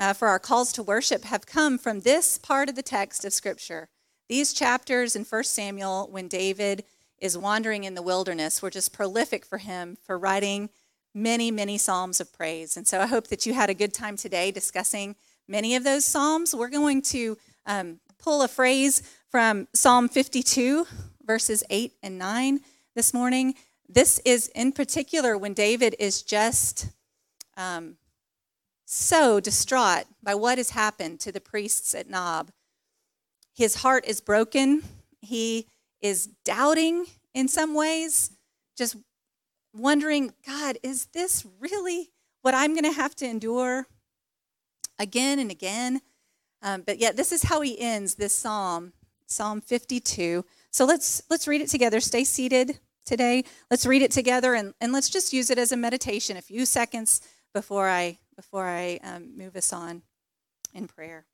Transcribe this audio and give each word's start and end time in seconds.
uh, 0.00 0.14
for 0.14 0.26
our 0.26 0.40
calls 0.40 0.72
to 0.72 0.82
worship 0.82 1.22
have 1.22 1.46
come 1.46 1.78
from 1.78 2.00
this 2.00 2.36
part 2.36 2.68
of 2.68 2.74
the 2.74 2.82
text 2.82 3.24
of 3.24 3.32
Scripture. 3.32 3.90
These 4.30 4.52
chapters 4.52 5.16
in 5.16 5.24
1 5.24 5.42
Samuel, 5.42 6.06
when 6.08 6.28
David 6.28 6.84
is 7.18 7.36
wandering 7.36 7.82
in 7.82 7.96
the 7.96 8.00
wilderness, 8.00 8.62
were 8.62 8.70
just 8.70 8.92
prolific 8.92 9.44
for 9.44 9.58
him 9.58 9.98
for 10.06 10.16
writing 10.16 10.70
many, 11.12 11.50
many 11.50 11.76
Psalms 11.76 12.20
of 12.20 12.32
praise. 12.32 12.76
And 12.76 12.86
so 12.86 13.00
I 13.00 13.06
hope 13.06 13.26
that 13.26 13.44
you 13.44 13.54
had 13.54 13.70
a 13.70 13.74
good 13.74 13.92
time 13.92 14.16
today 14.16 14.52
discussing 14.52 15.16
many 15.48 15.74
of 15.74 15.82
those 15.82 16.04
Psalms. 16.04 16.54
We're 16.54 16.68
going 16.68 17.02
to 17.02 17.38
um, 17.66 17.98
pull 18.20 18.42
a 18.42 18.46
phrase 18.46 19.02
from 19.32 19.66
Psalm 19.74 20.08
52, 20.08 20.86
verses 21.26 21.64
8 21.68 21.94
and 22.00 22.16
9 22.16 22.60
this 22.94 23.12
morning. 23.12 23.54
This 23.88 24.20
is 24.24 24.46
in 24.54 24.70
particular 24.70 25.36
when 25.36 25.54
David 25.54 25.96
is 25.98 26.22
just 26.22 26.86
um, 27.56 27.96
so 28.84 29.40
distraught 29.40 30.04
by 30.22 30.36
what 30.36 30.56
has 30.56 30.70
happened 30.70 31.18
to 31.18 31.32
the 31.32 31.40
priests 31.40 31.96
at 31.96 32.08
Nob. 32.08 32.52
His 33.60 33.74
heart 33.74 34.06
is 34.06 34.22
broken. 34.22 34.82
He 35.20 35.66
is 36.00 36.28
doubting 36.46 37.04
in 37.34 37.46
some 37.46 37.74
ways, 37.74 38.30
just 38.74 38.96
wondering, 39.74 40.32
God, 40.46 40.78
is 40.82 41.08
this 41.12 41.46
really 41.58 42.08
what 42.40 42.54
I'm 42.54 42.72
going 42.72 42.90
to 42.90 42.98
have 42.98 43.14
to 43.16 43.26
endure 43.26 43.86
again 44.98 45.38
and 45.38 45.50
again? 45.50 46.00
Um, 46.62 46.84
but 46.86 47.00
yet, 47.00 47.18
this 47.18 47.32
is 47.32 47.42
how 47.42 47.60
he 47.60 47.78
ends 47.78 48.14
this 48.14 48.34
psalm, 48.34 48.94
Psalm 49.26 49.60
52. 49.60 50.42
So 50.70 50.86
let's 50.86 51.20
let's 51.28 51.46
read 51.46 51.60
it 51.60 51.68
together. 51.68 52.00
Stay 52.00 52.24
seated 52.24 52.80
today. 53.04 53.44
Let's 53.70 53.84
read 53.84 54.00
it 54.00 54.10
together 54.10 54.54
and, 54.54 54.72
and 54.80 54.90
let's 54.90 55.10
just 55.10 55.34
use 55.34 55.50
it 55.50 55.58
as 55.58 55.70
a 55.70 55.76
meditation 55.76 56.38
a 56.38 56.40
few 56.40 56.64
seconds 56.64 57.20
before 57.52 57.90
I 57.90 58.20
before 58.36 58.66
I 58.66 59.00
um, 59.04 59.36
move 59.36 59.54
us 59.54 59.70
on 59.70 60.00
in 60.72 60.88
prayer. 60.88 61.26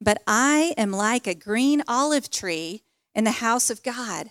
But 0.00 0.22
I 0.26 0.74
am 0.76 0.92
like 0.92 1.26
a 1.26 1.34
green 1.34 1.82
olive 1.88 2.30
tree 2.30 2.82
in 3.14 3.24
the 3.24 3.32
house 3.32 3.70
of 3.70 3.82
God. 3.82 4.30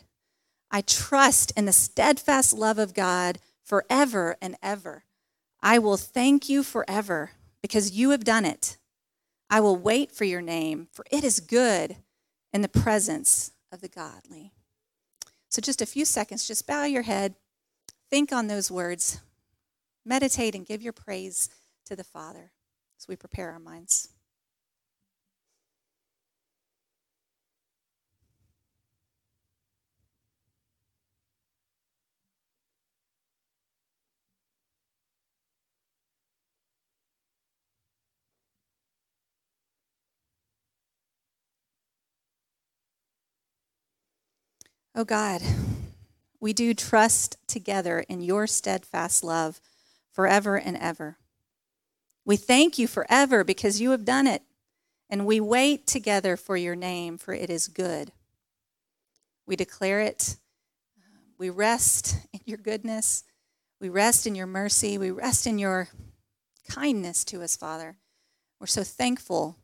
I 0.71 0.81
trust 0.81 1.51
in 1.57 1.65
the 1.65 1.71
steadfast 1.71 2.53
love 2.53 2.77
of 2.77 2.93
God 2.93 3.39
forever 3.63 4.37
and 4.41 4.55
ever. 4.61 5.05
I 5.61 5.79
will 5.79 5.97
thank 5.97 6.47
you 6.47 6.63
forever 6.63 7.31
because 7.61 7.91
you 7.91 8.11
have 8.11 8.23
done 8.23 8.45
it. 8.45 8.77
I 9.49 9.59
will 9.59 9.77
wait 9.77 10.11
for 10.11 10.23
your 10.23 10.41
name, 10.41 10.87
for 10.91 11.05
it 11.11 11.23
is 11.23 11.39
good 11.39 11.97
in 12.53 12.61
the 12.61 12.67
presence 12.67 13.51
of 13.71 13.81
the 13.81 13.87
godly. 13.87 14.53
So, 15.49 15.61
just 15.61 15.81
a 15.81 15.85
few 15.85 16.05
seconds, 16.05 16.47
just 16.47 16.67
bow 16.67 16.83
your 16.83 17.03
head, 17.03 17.35
think 18.09 18.31
on 18.31 18.47
those 18.47 18.69
words, 18.69 19.21
meditate 20.05 20.55
and 20.55 20.65
give 20.65 20.81
your 20.81 20.93
praise 20.93 21.49
to 21.85 21.95
the 21.95 22.03
Father 22.03 22.51
as 22.99 23.07
we 23.07 23.15
prepare 23.15 23.51
our 23.51 23.59
minds. 23.59 24.09
Oh 44.97 45.03
God, 45.03 45.41
we 46.39 46.53
do 46.53 46.73
trust 46.73 47.37
together 47.49 48.05
in 48.07 48.21
your 48.21 48.47
steadfast 48.47 49.25
love 49.25 49.59
forever 50.09 50.55
and 50.57 50.77
ever. 50.77 51.17
We 52.23 52.37
thank 52.37 52.79
you 52.79 52.87
forever 52.87 53.43
because 53.43 53.81
you 53.81 53.91
have 53.91 54.05
done 54.05 54.25
it, 54.25 54.41
and 55.09 55.25
we 55.25 55.41
wait 55.41 55.85
together 55.85 56.37
for 56.37 56.55
your 56.55 56.77
name, 56.77 57.17
for 57.17 57.33
it 57.33 57.49
is 57.49 57.67
good. 57.67 58.13
We 59.45 59.57
declare 59.57 59.99
it. 59.99 60.37
We 61.37 61.49
rest 61.49 62.15
in 62.31 62.39
your 62.45 62.57
goodness. 62.57 63.25
We 63.81 63.89
rest 63.89 64.25
in 64.25 64.33
your 64.33 64.47
mercy. 64.47 64.97
We 64.97 65.11
rest 65.11 65.45
in 65.45 65.59
your 65.59 65.89
kindness 66.69 67.25
to 67.25 67.43
us, 67.43 67.57
Father. 67.57 67.97
We're 68.61 68.67
so 68.67 68.85
thankful 68.85 69.57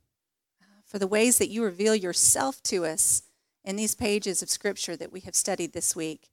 uh, 0.62 0.81
for 0.86 1.00
the 1.00 1.08
ways 1.08 1.38
that 1.38 1.47
you 1.50 1.64
reveal 1.64 1.96
yourself 1.96 2.62
to 2.64 2.84
us 2.84 3.24
in 3.63 3.75
these 3.75 3.95
pages 3.95 4.41
of 4.41 4.49
Scripture 4.49 4.95
that 4.95 5.11
we 5.11 5.19
have 5.22 5.35
studied 5.35 5.73
this 5.73 5.95
week. 5.95 6.29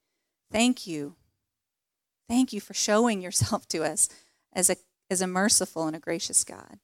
Thank 0.51 0.87
you 0.87 1.17
Thank 2.29 2.53
you 2.53 2.61
for 2.61 2.75
showing 2.75 3.23
yourself 3.23 3.67
to 3.69 3.83
us 3.85 4.09
as 4.53 4.69
a, 4.71 4.77
as 5.11 5.21
a 5.21 5.27
merciful 5.27 5.87
and 5.87 5.97
a 5.97 6.01
gracious 6.01 6.45
God. 6.45 6.79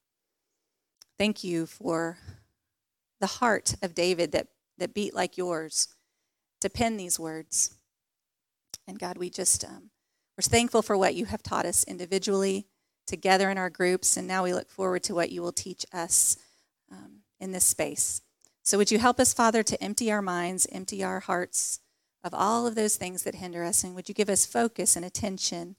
Thank 1.18 1.44
you 1.44 1.66
for 1.66 2.18
the 3.20 3.26
heart 3.26 3.76
of 3.82 3.94
David 3.94 4.32
that, 4.32 4.48
that 4.78 4.94
beat 4.94 5.14
like 5.14 5.36
yours 5.36 5.88
to 6.60 6.70
pen 6.70 6.96
these 6.96 7.20
words. 7.20 7.76
And 8.88 8.98
God, 8.98 9.18
we 9.18 9.30
just, 9.30 9.64
um, 9.64 9.90
we're 10.36 10.42
thankful 10.42 10.82
for 10.82 10.96
what 10.96 11.14
you 11.14 11.26
have 11.26 11.42
taught 11.42 11.66
us 11.66 11.84
individually, 11.84 12.66
together 13.06 13.50
in 13.50 13.58
our 13.58 13.70
groups, 13.70 14.16
and 14.16 14.26
now 14.26 14.42
we 14.42 14.52
look 14.52 14.70
forward 14.70 15.02
to 15.04 15.14
what 15.14 15.30
you 15.30 15.42
will 15.42 15.52
teach 15.52 15.86
us 15.92 16.36
um, 16.90 17.20
in 17.38 17.52
this 17.52 17.64
space. 17.64 18.22
So, 18.64 18.78
would 18.78 18.90
you 18.90 18.98
help 18.98 19.20
us, 19.20 19.32
Father, 19.32 19.62
to 19.62 19.82
empty 19.82 20.10
our 20.10 20.22
minds, 20.22 20.66
empty 20.72 21.04
our 21.04 21.20
hearts 21.20 21.80
of 22.24 22.32
all 22.32 22.66
of 22.66 22.74
those 22.74 22.96
things 22.96 23.22
that 23.22 23.36
hinder 23.36 23.62
us. 23.62 23.84
And 23.84 23.94
would 23.94 24.08
you 24.08 24.14
give 24.14 24.30
us 24.30 24.46
focus 24.46 24.96
and 24.96 25.04
attention 25.04 25.76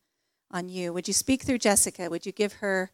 on 0.52 0.70
you? 0.70 0.94
Would 0.94 1.08
you 1.08 1.14
speak 1.14 1.42
through 1.42 1.58
Jessica? 1.58 2.10
Would 2.10 2.26
you 2.26 2.32
give 2.32 2.54
her, 2.54 2.92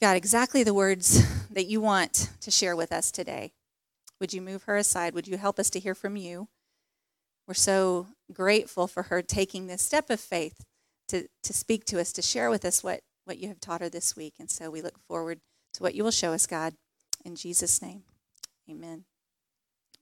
God, 0.00 0.16
exactly 0.16 0.62
the 0.62 0.74
words 0.74 1.48
that 1.50 1.66
you 1.66 1.80
want 1.80 2.30
to 2.42 2.50
share 2.50 2.76
with 2.76 2.92
us 2.92 3.10
today? 3.10 3.54
Would 4.20 4.34
you 4.34 4.42
move 4.42 4.64
her 4.64 4.76
aside? 4.76 5.14
Would 5.14 5.26
you 5.26 5.38
help 5.38 5.58
us 5.58 5.70
to 5.70 5.80
hear 5.80 5.94
from 5.94 6.16
you? 6.16 6.48
We're 7.48 7.54
so 7.54 8.06
grateful 8.32 8.86
for 8.86 9.04
her 9.04 9.22
taking 9.22 9.66
this 9.66 9.82
step 9.82 10.10
of 10.10 10.20
faith 10.20 10.64
to, 11.08 11.26
to 11.42 11.52
speak 11.52 11.86
to 11.86 11.98
us, 11.98 12.12
to 12.12 12.22
share 12.22 12.50
with 12.50 12.64
us 12.64 12.84
what, 12.84 13.00
what 13.24 13.38
you 13.38 13.48
have 13.48 13.60
taught 13.60 13.80
her 13.80 13.88
this 13.88 14.14
week. 14.14 14.34
And 14.38 14.50
so 14.50 14.70
we 14.70 14.82
look 14.82 14.98
forward 15.08 15.40
to 15.74 15.82
what 15.82 15.94
you 15.94 16.04
will 16.04 16.12
show 16.12 16.32
us, 16.32 16.46
God. 16.46 16.74
In 17.24 17.34
Jesus' 17.34 17.80
name, 17.80 18.02
amen. 18.70 19.04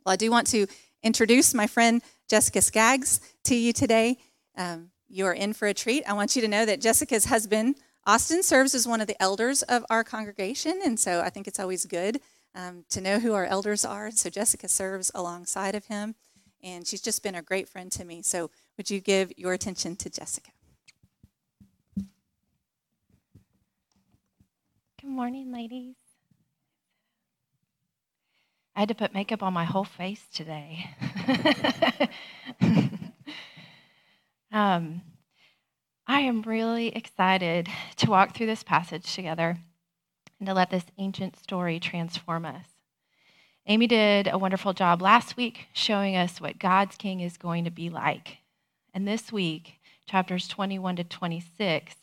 Well, 0.05 0.13
I 0.13 0.17
do 0.17 0.31
want 0.31 0.47
to 0.49 0.67
introduce 1.03 1.55
my 1.55 1.67
friend 1.67 2.03
Jessica 2.29 2.61
Skaggs 2.63 3.21
to 3.45 3.55
you 3.55 3.73
today. 3.73 4.19
Um, 4.57 4.91
you're 5.09 5.33
in 5.33 5.53
for 5.53 5.67
a 5.69 5.75
treat. 5.75 6.05
I 6.09 6.13
want 6.13 6.37
you 6.37 6.43
to 6.43 6.49
know 6.49 6.65
that 6.65 6.81
Jessica's 6.81 7.27
husband, 7.27 7.77
Austin, 8.07 8.43
serves 8.43 8.75
as 8.75 8.87
one 8.87 9.01
of 9.01 9.07
the 9.07 9.21
elders 9.21 9.63
of 9.63 9.85
our 9.91 10.05
congregation, 10.05 10.81
and 10.85 10.99
so 10.99 11.21
I 11.21 11.31
think 11.31 11.49
it's 11.49 11.61
always 11.61 11.85
good 11.85 12.21
um, 12.55 12.85
to 12.91 13.01
know 13.01 13.19
who 13.19 13.35
our 13.35 13.47
elders 13.47 13.85
are. 13.85 14.11
So 14.11 14.31
Jessica 14.31 14.69
serves 14.69 15.11
alongside 15.15 15.75
of 15.75 15.87
him, 15.87 16.15
and 16.63 16.87
she's 16.87 17.03
just 17.03 17.23
been 17.23 17.35
a 17.35 17.43
great 17.43 17.69
friend 17.69 17.91
to 17.93 18.05
me. 18.05 18.23
So 18.23 18.51
would 18.77 18.91
you 18.91 19.01
give 19.01 19.33
your 19.37 19.53
attention 19.53 19.97
to 19.97 20.11
Jessica? 20.11 20.51
Good 25.01 25.11
morning, 25.11 25.51
ladies. 25.51 25.97
I 28.75 28.81
had 28.81 28.89
to 28.89 28.95
put 28.95 29.15
makeup 29.15 29.43
on 29.43 29.53
my 29.53 29.65
whole 29.65 29.85
face 29.85 30.27
today. 30.33 30.91
um, 34.53 35.03
I 36.07 36.21
am 36.21 36.43
really 36.43 36.89
excited 36.89 37.69
to 37.97 38.11
walk 38.11 38.35
through 38.35 38.47
this 38.47 38.63
passage 38.63 39.15
together 39.15 39.59
and 40.39 40.49
to 40.49 40.55
let 40.55 40.71
this 40.71 40.87
ancient 40.99 41.37
story 41.39 41.79
transform 41.79 42.45
us. 42.45 42.67
Amy 43.67 43.87
did 43.87 44.27
a 44.27 44.39
wonderful 44.39 44.73
job 44.73 45.03
last 45.03 45.37
week 45.37 45.67
showing 45.73 46.17
us 46.17 46.41
what 46.41 46.59
God's 46.59 46.97
King 46.97 47.21
is 47.21 47.37
going 47.37 47.65
to 47.65 47.71
be 47.71 47.91
like. 47.91 48.39
And 48.95 49.07
this 49.07 49.31
week, 49.31 49.81
chapters 50.07 50.49
21 50.49 50.97
to 50.97 51.05
26 51.05 51.95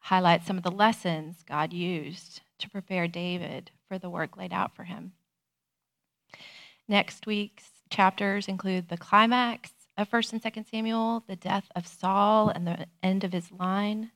highlight 0.00 0.44
some 0.44 0.56
of 0.56 0.62
the 0.62 0.70
lessons 0.70 1.42
God 1.48 1.72
used 1.72 2.42
to 2.58 2.70
prepare 2.70 3.08
David 3.08 3.70
for 3.88 3.98
the 3.98 4.10
work 4.10 4.36
laid 4.36 4.52
out 4.52 4.74
for 4.74 4.84
him. 4.84 5.12
Next 6.88 7.26
week's 7.26 7.70
chapters 7.90 8.48
include 8.48 8.88
the 8.88 8.96
climax 8.96 9.70
of 9.96 10.10
1st 10.10 10.34
and 10.34 10.42
2nd 10.42 10.70
Samuel, 10.70 11.24
the 11.26 11.36
death 11.36 11.66
of 11.74 11.86
Saul, 11.86 12.48
and 12.48 12.66
the 12.66 12.86
end 13.02 13.24
of 13.24 13.32
his 13.32 13.50
line. 13.50 14.12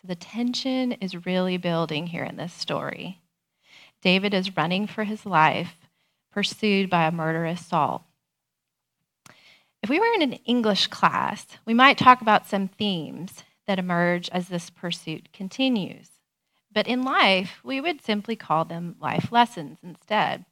So 0.00 0.08
the 0.08 0.14
tension 0.14 0.92
is 0.92 1.26
really 1.26 1.56
building 1.56 2.06
here 2.06 2.24
in 2.24 2.36
this 2.36 2.52
story. 2.52 3.20
David 4.00 4.32
is 4.32 4.56
running 4.56 4.86
for 4.86 5.04
his 5.04 5.26
life, 5.26 5.74
pursued 6.30 6.88
by 6.88 7.06
a 7.06 7.12
murderous 7.12 7.66
Saul. 7.66 8.06
If 9.82 9.90
we 9.90 10.00
were 10.00 10.12
in 10.14 10.22
an 10.22 10.34
English 10.44 10.86
class, 10.86 11.46
we 11.64 11.74
might 11.74 11.98
talk 11.98 12.20
about 12.20 12.46
some 12.46 12.68
themes 12.68 13.42
that 13.66 13.78
emerge 13.78 14.28
as 14.30 14.48
this 14.48 14.70
pursuit 14.70 15.32
continues. 15.32 16.10
But 16.72 16.86
in 16.86 17.02
life, 17.02 17.60
we 17.62 17.80
would 17.80 18.02
simply 18.02 18.36
call 18.36 18.64
them 18.64 18.96
life 19.00 19.30
lessons 19.30 19.78
instead. 19.82 20.44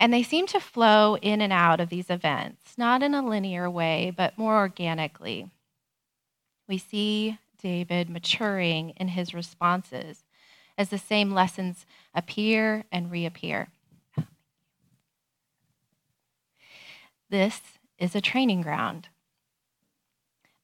And 0.00 0.14
they 0.14 0.22
seem 0.22 0.46
to 0.48 0.60
flow 0.60 1.18
in 1.18 1.42
and 1.42 1.52
out 1.52 1.78
of 1.78 1.90
these 1.90 2.08
events, 2.08 2.78
not 2.78 3.02
in 3.02 3.12
a 3.14 3.24
linear 3.24 3.70
way, 3.70 4.10
but 4.16 4.38
more 4.38 4.56
organically. 4.56 5.50
We 6.66 6.78
see 6.78 7.38
David 7.60 8.08
maturing 8.08 8.90
in 8.96 9.08
his 9.08 9.34
responses 9.34 10.24
as 10.78 10.88
the 10.88 10.96
same 10.96 11.32
lessons 11.32 11.84
appear 12.14 12.84
and 12.90 13.10
reappear. 13.10 13.68
This 17.28 17.60
is 17.98 18.14
a 18.16 18.22
training 18.22 18.62
ground. 18.62 19.08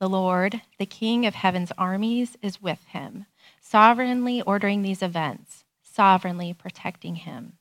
The 0.01 0.09
Lord, 0.09 0.63
the 0.79 0.87
King 0.87 1.27
of 1.27 1.35
heaven's 1.35 1.73
armies, 1.77 2.39
is 2.41 2.63
with 2.63 2.83
him, 2.87 3.27
sovereignly 3.61 4.41
ordering 4.41 4.81
these 4.81 5.03
events, 5.03 5.65
sovereignly 5.83 6.55
protecting 6.55 7.17
him. 7.17 7.59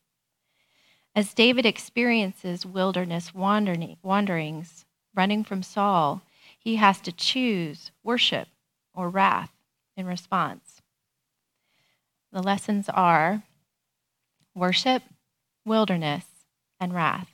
As 1.15 1.33
David 1.33 1.65
experiences 1.65 2.65
wilderness 2.65 3.33
wanderings, 3.33 4.85
running 5.15 5.45
from 5.45 5.63
Saul, 5.63 6.21
he 6.59 6.75
has 6.75 7.00
to 7.01 7.12
choose 7.13 7.91
worship 8.03 8.50
or 8.94 9.09
wrath 9.09 9.51
in 9.95 10.07
response. 10.07 10.81
The 12.33 12.44
lessons 12.44 12.89
are 12.89 13.44
worship, 14.53 15.03
wilderness, 15.63 16.25
and 16.81 16.94
wrath. 16.94 17.29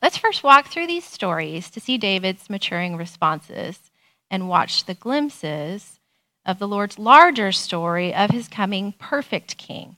Let's 0.00 0.16
first 0.16 0.44
walk 0.44 0.68
through 0.68 0.86
these 0.86 1.04
stories 1.04 1.68
to 1.70 1.80
see 1.80 1.98
David's 1.98 2.48
maturing 2.48 2.96
responses 2.96 3.90
and 4.30 4.48
watch 4.48 4.84
the 4.84 4.94
glimpses 4.94 5.98
of 6.44 6.60
the 6.60 6.68
Lord's 6.68 6.96
larger 6.96 7.50
story 7.50 8.14
of 8.14 8.30
his 8.30 8.46
coming 8.46 8.92
perfect 8.92 9.56
king. 9.56 9.96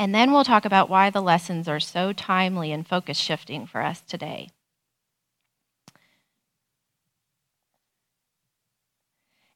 And 0.00 0.14
then 0.14 0.32
we'll 0.32 0.44
talk 0.44 0.64
about 0.64 0.88
why 0.88 1.10
the 1.10 1.20
lessons 1.20 1.68
are 1.68 1.78
so 1.78 2.14
timely 2.14 2.72
and 2.72 2.88
focus 2.88 3.18
shifting 3.18 3.66
for 3.66 3.82
us 3.82 4.00
today. 4.00 4.48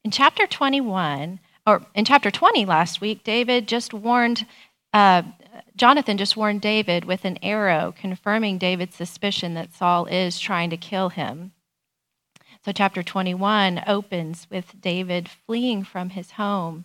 In 0.05 0.11
chapter 0.11 0.47
21, 0.47 1.41
or 1.67 1.87
in 1.95 2.05
chapter 2.05 2.31
20 2.31 2.67
last 2.67 3.01
week, 3.01 3.25
David 3.25 3.67
just 3.67 3.95
warned, 3.95 4.45
uh, 4.93 5.23
Jonathan 5.77 6.19
just 6.19 6.37
warned 6.37 6.61
David 6.61 7.07
with 7.07 7.25
an 7.25 7.39
arrow, 7.43 7.95
confirming 7.99 8.59
David's 8.59 8.97
suspicion 8.97 9.55
that 9.55 9.73
Saul 9.73 10.05
is 10.05 10.39
trying 10.39 10.69
to 10.69 10.77
kill 10.77 11.09
him. 11.09 11.53
So, 12.67 12.73
chapter 12.73 13.03
21 13.03 13.83
opens 13.87 14.47
with 14.51 14.79
David 14.79 15.27
fleeing 15.27 15.85
from 15.85 16.11
his 16.11 16.33
home 16.33 16.85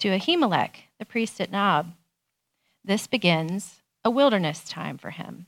to 0.00 0.08
Ahimelech, 0.08 0.88
the 0.98 1.04
priest 1.04 1.40
at 1.40 1.52
Nob. 1.52 1.92
This 2.86 3.08
begins 3.08 3.82
a 4.04 4.10
wilderness 4.10 4.62
time 4.62 4.96
for 4.96 5.10
him. 5.10 5.46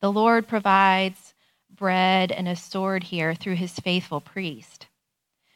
The 0.00 0.12
Lord 0.12 0.46
provides 0.46 1.32
bread 1.70 2.30
and 2.30 2.46
a 2.46 2.54
sword 2.54 3.04
here 3.04 3.34
through 3.34 3.54
his 3.54 3.80
faithful 3.80 4.20
priest. 4.20 4.88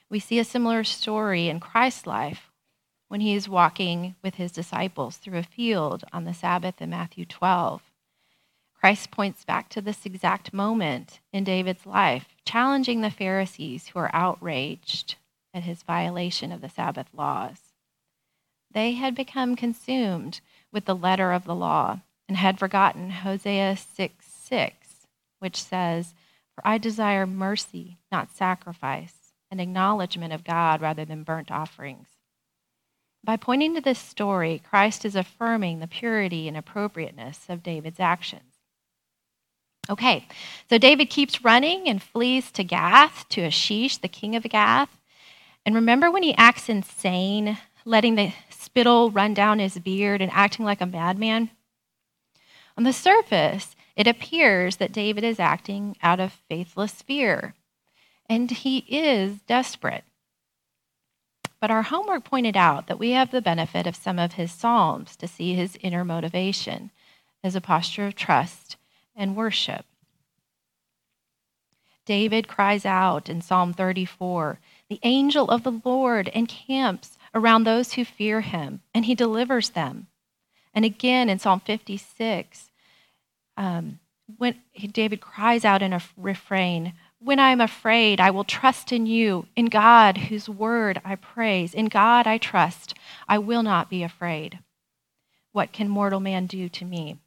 We 0.08 0.18
see 0.18 0.38
a 0.38 0.44
similar 0.44 0.82
story 0.82 1.50
in 1.50 1.60
Christ's 1.60 2.06
life 2.06 2.50
when 3.08 3.20
he 3.20 3.34
is 3.34 3.50
walking 3.50 4.14
with 4.22 4.36
his 4.36 4.50
disciples 4.50 5.18
through 5.18 5.38
a 5.38 5.42
field 5.42 6.04
on 6.10 6.24
the 6.24 6.32
Sabbath 6.32 6.80
in 6.80 6.88
Matthew 6.88 7.26
12. 7.26 7.82
Christ 8.72 9.10
points 9.10 9.44
back 9.44 9.68
to 9.68 9.82
this 9.82 10.06
exact 10.06 10.54
moment 10.54 11.20
in 11.34 11.44
David's 11.44 11.84
life, 11.84 12.34
challenging 12.46 13.02
the 13.02 13.10
Pharisees 13.10 13.88
who 13.88 13.98
are 13.98 14.10
outraged 14.14 15.16
at 15.52 15.64
his 15.64 15.82
violation 15.82 16.50
of 16.50 16.62
the 16.62 16.70
Sabbath 16.70 17.08
laws. 17.12 17.69
They 18.72 18.92
had 18.92 19.14
become 19.14 19.56
consumed 19.56 20.40
with 20.72 20.84
the 20.84 20.94
letter 20.94 21.32
of 21.32 21.44
the 21.44 21.54
law 21.54 22.00
and 22.28 22.36
had 22.36 22.58
forgotten 22.58 23.10
Hosea 23.10 23.76
6 23.76 24.26
6, 24.26 25.06
which 25.40 25.62
says, 25.62 26.14
For 26.54 26.66
I 26.66 26.78
desire 26.78 27.26
mercy, 27.26 27.98
not 28.12 28.30
sacrifice, 28.30 29.32
and 29.50 29.60
acknowledgement 29.60 30.32
of 30.32 30.44
God 30.44 30.80
rather 30.80 31.04
than 31.04 31.24
burnt 31.24 31.50
offerings. 31.50 32.08
By 33.22 33.36
pointing 33.36 33.74
to 33.74 33.80
this 33.80 33.98
story, 33.98 34.62
Christ 34.68 35.04
is 35.04 35.16
affirming 35.16 35.80
the 35.80 35.86
purity 35.86 36.48
and 36.48 36.56
appropriateness 36.56 37.46
of 37.48 37.62
David's 37.62 38.00
actions. 38.00 38.50
Okay, 39.88 40.26
so 40.68 40.78
David 40.78 41.10
keeps 41.10 41.44
running 41.44 41.88
and 41.88 42.02
flees 42.02 42.50
to 42.52 42.64
Gath, 42.64 43.28
to 43.30 43.42
Achish, 43.42 43.96
the 43.96 44.08
king 44.08 44.36
of 44.36 44.44
Gath. 44.44 45.00
And 45.66 45.74
remember 45.74 46.10
when 46.10 46.22
he 46.22 46.34
acts 46.36 46.68
insane, 46.68 47.58
letting 47.84 48.14
the 48.14 48.32
spittle 48.70 49.10
run 49.10 49.34
down 49.34 49.58
his 49.58 49.78
beard 49.80 50.22
and 50.22 50.30
acting 50.30 50.64
like 50.64 50.80
a 50.80 50.86
madman? 50.86 51.50
On 52.78 52.84
the 52.84 52.92
surface, 52.92 53.74
it 53.96 54.06
appears 54.06 54.76
that 54.76 54.92
David 54.92 55.24
is 55.24 55.40
acting 55.40 55.96
out 56.02 56.20
of 56.20 56.40
faithless 56.48 57.02
fear, 57.02 57.54
and 58.28 58.48
he 58.48 58.78
is 58.88 59.40
desperate. 59.42 60.04
But 61.60 61.72
our 61.72 61.82
homework 61.82 62.24
pointed 62.24 62.56
out 62.56 62.86
that 62.86 62.98
we 62.98 63.10
have 63.10 63.32
the 63.32 63.42
benefit 63.42 63.88
of 63.88 63.96
some 63.96 64.20
of 64.20 64.34
his 64.34 64.52
Psalms 64.52 65.16
to 65.16 65.26
see 65.26 65.54
his 65.54 65.76
inner 65.82 66.04
motivation 66.04 66.92
as 67.42 67.56
a 67.56 67.60
posture 67.60 68.06
of 68.06 68.14
trust 68.14 68.76
and 69.16 69.34
worship. 69.34 69.84
David 72.06 72.46
cries 72.46 72.86
out 72.86 73.28
in 73.28 73.42
Psalm 73.42 73.72
34 73.72 74.60
The 74.88 75.00
angel 75.02 75.50
of 75.50 75.64
the 75.64 75.80
Lord 75.84 76.28
encamps 76.28 77.18
around 77.34 77.64
those 77.64 77.94
who 77.94 78.04
fear 78.04 78.40
him, 78.40 78.80
and 78.94 79.04
he 79.04 79.14
delivers 79.14 79.70
them. 79.70 80.08
And 80.74 80.84
again 80.84 81.28
in 81.28 81.38
Psalm 81.38 81.60
56, 81.60 82.70
um, 83.56 83.98
when 84.38 84.60
David 84.92 85.20
cries 85.20 85.64
out 85.64 85.82
in 85.82 85.92
a 85.92 86.00
refrain, 86.16 86.94
When 87.18 87.38
I 87.38 87.50
am 87.50 87.60
afraid, 87.60 88.20
I 88.20 88.30
will 88.30 88.44
trust 88.44 88.92
in 88.92 89.06
you. 89.06 89.46
In 89.56 89.66
God, 89.66 90.16
whose 90.16 90.48
word 90.48 91.00
I 91.04 91.16
praise. 91.16 91.74
In 91.74 91.86
God 91.86 92.26
I 92.26 92.38
trust. 92.38 92.94
I 93.28 93.38
will 93.38 93.62
not 93.62 93.90
be 93.90 94.02
afraid. 94.02 94.60
What 95.52 95.72
can 95.72 95.88
mortal 95.88 96.20
man 96.20 96.46
do 96.46 96.68
to 96.68 96.84
me? 96.84 97.18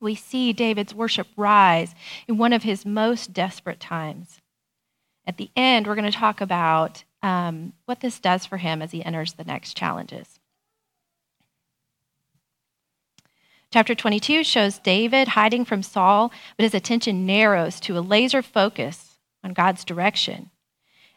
we 0.00 0.14
see 0.14 0.52
David's 0.52 0.94
worship 0.94 1.26
rise 1.36 1.94
in 2.26 2.38
one 2.38 2.52
of 2.52 2.62
his 2.62 2.86
most 2.86 3.32
desperate 3.32 3.80
times. 3.80 4.40
At 5.26 5.36
the 5.36 5.50
end, 5.56 5.86
we're 5.86 5.94
going 5.94 6.10
to 6.10 6.16
talk 6.16 6.40
about 6.40 7.04
um, 7.22 7.72
what 7.84 8.00
this 8.00 8.20
does 8.20 8.46
for 8.46 8.58
him 8.58 8.82
as 8.82 8.92
he 8.92 9.04
enters 9.04 9.32
the 9.32 9.44
next 9.44 9.76
challenges. 9.76 10.38
Chapter 13.70 13.94
22 13.94 14.44
shows 14.44 14.78
David 14.78 15.28
hiding 15.28 15.66
from 15.66 15.82
Saul, 15.82 16.32
but 16.56 16.64
his 16.64 16.74
attention 16.74 17.26
narrows 17.26 17.80
to 17.80 17.98
a 17.98 18.00
laser 18.00 18.40
focus 18.40 19.18
on 19.44 19.52
God's 19.52 19.84
direction. 19.84 20.50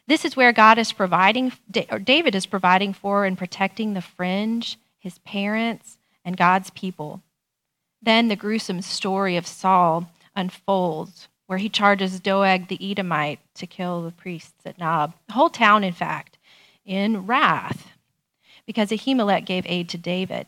This 0.06 0.24
is 0.24 0.36
where 0.36 0.52
God 0.52 0.78
is 0.78 0.92
providing, 0.92 1.52
or 1.90 1.98
David 1.98 2.34
is 2.34 2.44
providing 2.44 2.92
for 2.92 3.24
and 3.24 3.38
protecting 3.38 3.94
the 3.94 4.02
fringe, 4.02 4.78
his 4.98 5.18
parents, 5.20 5.96
and 6.24 6.36
God's 6.36 6.70
people. 6.70 7.22
Then 8.02 8.28
the 8.28 8.36
gruesome 8.36 8.82
story 8.82 9.36
of 9.36 9.46
Saul 9.46 10.10
unfolds, 10.34 11.28
where 11.52 11.58
he 11.58 11.68
charges 11.68 12.18
Doeg 12.18 12.68
the 12.68 12.78
Edomite 12.80 13.38
to 13.56 13.66
kill 13.66 14.00
the 14.00 14.10
priests 14.10 14.64
at 14.64 14.78
Nob. 14.78 15.12
The 15.26 15.34
whole 15.34 15.50
town, 15.50 15.84
in 15.84 15.92
fact, 15.92 16.38
in 16.86 17.26
wrath, 17.26 17.88
because 18.64 18.88
Ahimelech 18.88 19.44
gave 19.44 19.66
aid 19.66 19.90
to 19.90 19.98
David. 19.98 20.46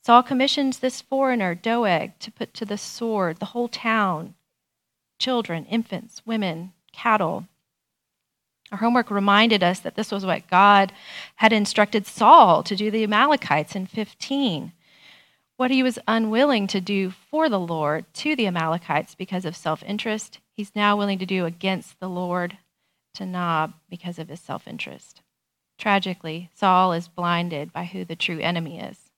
Saul 0.00 0.22
commissions 0.22 0.78
this 0.78 1.00
foreigner, 1.00 1.56
Doeg, 1.56 2.12
to 2.20 2.30
put 2.30 2.54
to 2.54 2.64
the 2.64 2.78
sword 2.78 3.38
the 3.38 3.46
whole 3.46 3.66
town 3.66 4.36
children, 5.18 5.66
infants, 5.66 6.22
women, 6.24 6.72
cattle. 6.92 7.48
Our 8.70 8.78
homework 8.78 9.10
reminded 9.10 9.64
us 9.64 9.80
that 9.80 9.96
this 9.96 10.12
was 10.12 10.24
what 10.24 10.48
God 10.48 10.92
had 11.34 11.52
instructed 11.52 12.06
Saul 12.06 12.62
to 12.62 12.76
do 12.76 12.92
the 12.92 13.02
Amalekites 13.02 13.74
in 13.74 13.86
15 13.86 14.70
what 15.60 15.70
he 15.70 15.82
was 15.82 15.98
unwilling 16.08 16.66
to 16.66 16.80
do 16.80 17.10
for 17.10 17.50
the 17.50 17.60
Lord 17.60 18.06
to 18.14 18.34
the 18.34 18.46
Amalekites 18.46 19.14
because 19.14 19.44
of 19.44 19.54
self 19.54 19.82
interest, 19.82 20.38
he's 20.56 20.74
now 20.74 20.96
willing 20.96 21.18
to 21.18 21.26
do 21.26 21.44
against 21.44 22.00
the 22.00 22.08
Lord 22.08 22.56
to 23.12 23.26
Nob 23.26 23.74
because 23.90 24.18
of 24.18 24.30
his 24.30 24.40
self 24.40 24.66
interest. 24.66 25.20
Tragically, 25.76 26.48
Saul 26.54 26.94
is 26.94 27.08
blinded 27.08 27.74
by 27.74 27.84
who 27.84 28.06
the 28.06 28.16
true 28.16 28.38
enemy 28.38 28.80
is. 28.80 29.10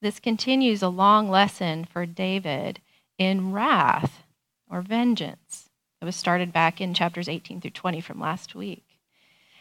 This 0.00 0.20
continues 0.20 0.82
a 0.82 0.88
long 0.88 1.28
lesson 1.28 1.84
for 1.84 2.06
David 2.06 2.80
in 3.18 3.50
wrath 3.50 4.22
or 4.70 4.82
vengeance. 4.82 5.68
It 6.00 6.04
was 6.04 6.14
started 6.14 6.52
back 6.52 6.80
in 6.80 6.94
chapters 6.94 7.28
18 7.28 7.60
through 7.60 7.72
20 7.72 8.00
from 8.00 8.20
last 8.20 8.54
week. 8.54 8.84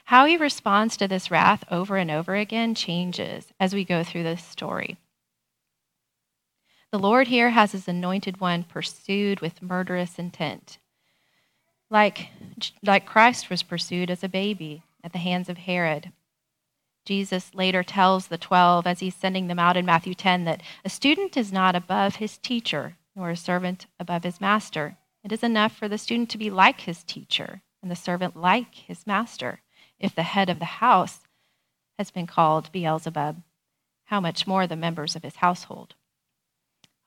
How 0.06 0.28
he 0.28 0.38
responds 0.38 0.96
to 0.98 1.08
this 1.08 1.32
wrath 1.32 1.64
over 1.72 1.98
and 1.98 2.12
over 2.12 2.36
again 2.36 2.76
changes 2.76 3.48
as 3.60 3.74
we 3.74 3.84
go 3.84 4.04
through 4.04 4.22
this 4.22 4.44
story. 4.44 5.00
The 6.94 7.00
Lord 7.00 7.28
here 7.28 7.50
has 7.50 7.72
his 7.72 7.88
anointed 7.88 8.40
one 8.40 8.66
pursued 8.66 9.40
with 9.40 9.64
murderous 9.64 10.20
intent. 10.20 10.78
Like, 11.90 12.28
like 12.84 13.08
Christ 13.08 13.50
was 13.50 13.64
pursued 13.64 14.12
as 14.12 14.24
a 14.24 14.30
baby 14.30 14.84
at 15.04 15.12
the 15.12 15.18
hands 15.18 15.50
of 15.50 15.58
Herod. 15.58 16.12
Jesus 17.04 17.56
later 17.56 17.82
tells 17.82 18.28
the 18.28 18.38
12 18.38 18.86
as 18.86 19.00
he's 19.00 19.16
sending 19.16 19.48
them 19.48 19.58
out 19.58 19.76
in 19.76 19.88
Matthew 19.88 20.14
10 20.14 20.44
that 20.44 20.62
a 20.86 20.90
student 20.90 21.36
is 21.36 21.52
not 21.52 21.76
above 21.76 22.18
his 22.18 22.38
teacher, 22.38 22.96
nor 23.16 23.32
a 23.32 23.36
servant 23.36 23.88
above 24.00 24.24
his 24.24 24.40
master. 24.40 24.96
It 25.24 25.32
is 25.32 25.42
enough 25.42 25.76
for 25.76 25.88
the 25.88 25.98
student 25.98 26.30
to 26.30 26.38
be 26.38 26.52
like 26.52 26.82
his 26.82 27.04
teacher 27.04 27.64
and 27.82 27.90
the 27.90 27.96
servant 27.96 28.38
like 28.38 28.76
his 28.76 29.08
master. 29.08 29.62
If 30.00 30.14
the 30.14 30.22
head 30.22 30.48
of 30.48 30.60
the 30.60 30.66
house 30.66 31.22
has 31.98 32.12
been 32.12 32.28
called 32.28 32.72
Beelzebub, 32.72 33.42
how 34.06 34.20
much 34.20 34.46
more 34.46 34.68
the 34.68 34.76
members 34.76 35.16
of 35.16 35.24
his 35.24 35.38
household? 35.38 35.96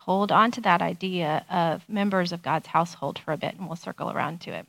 Hold 0.07 0.31
on 0.31 0.53
to 0.53 0.61
that 0.61 0.83
idea 0.83 1.45
of 1.51 1.89
members 1.89 2.31
of 2.31 2.43
God's 2.43 2.69
household 2.69 3.19
for 3.19 3.33
a 3.33 3.37
bit, 3.37 3.57
and 3.57 3.67
we'll 3.67 3.75
circle 3.75 4.11
around 4.11 4.41
to 4.43 4.53
it. 4.53 4.67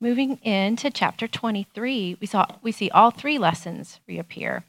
Moving 0.00 0.38
into 0.42 0.90
chapter 0.90 1.28
23, 1.28 2.16
we, 2.18 2.26
saw, 2.26 2.46
we 2.62 2.72
see 2.72 2.90
all 2.90 3.10
three 3.10 3.36
lessons 3.38 4.00
reappear. 4.08 4.64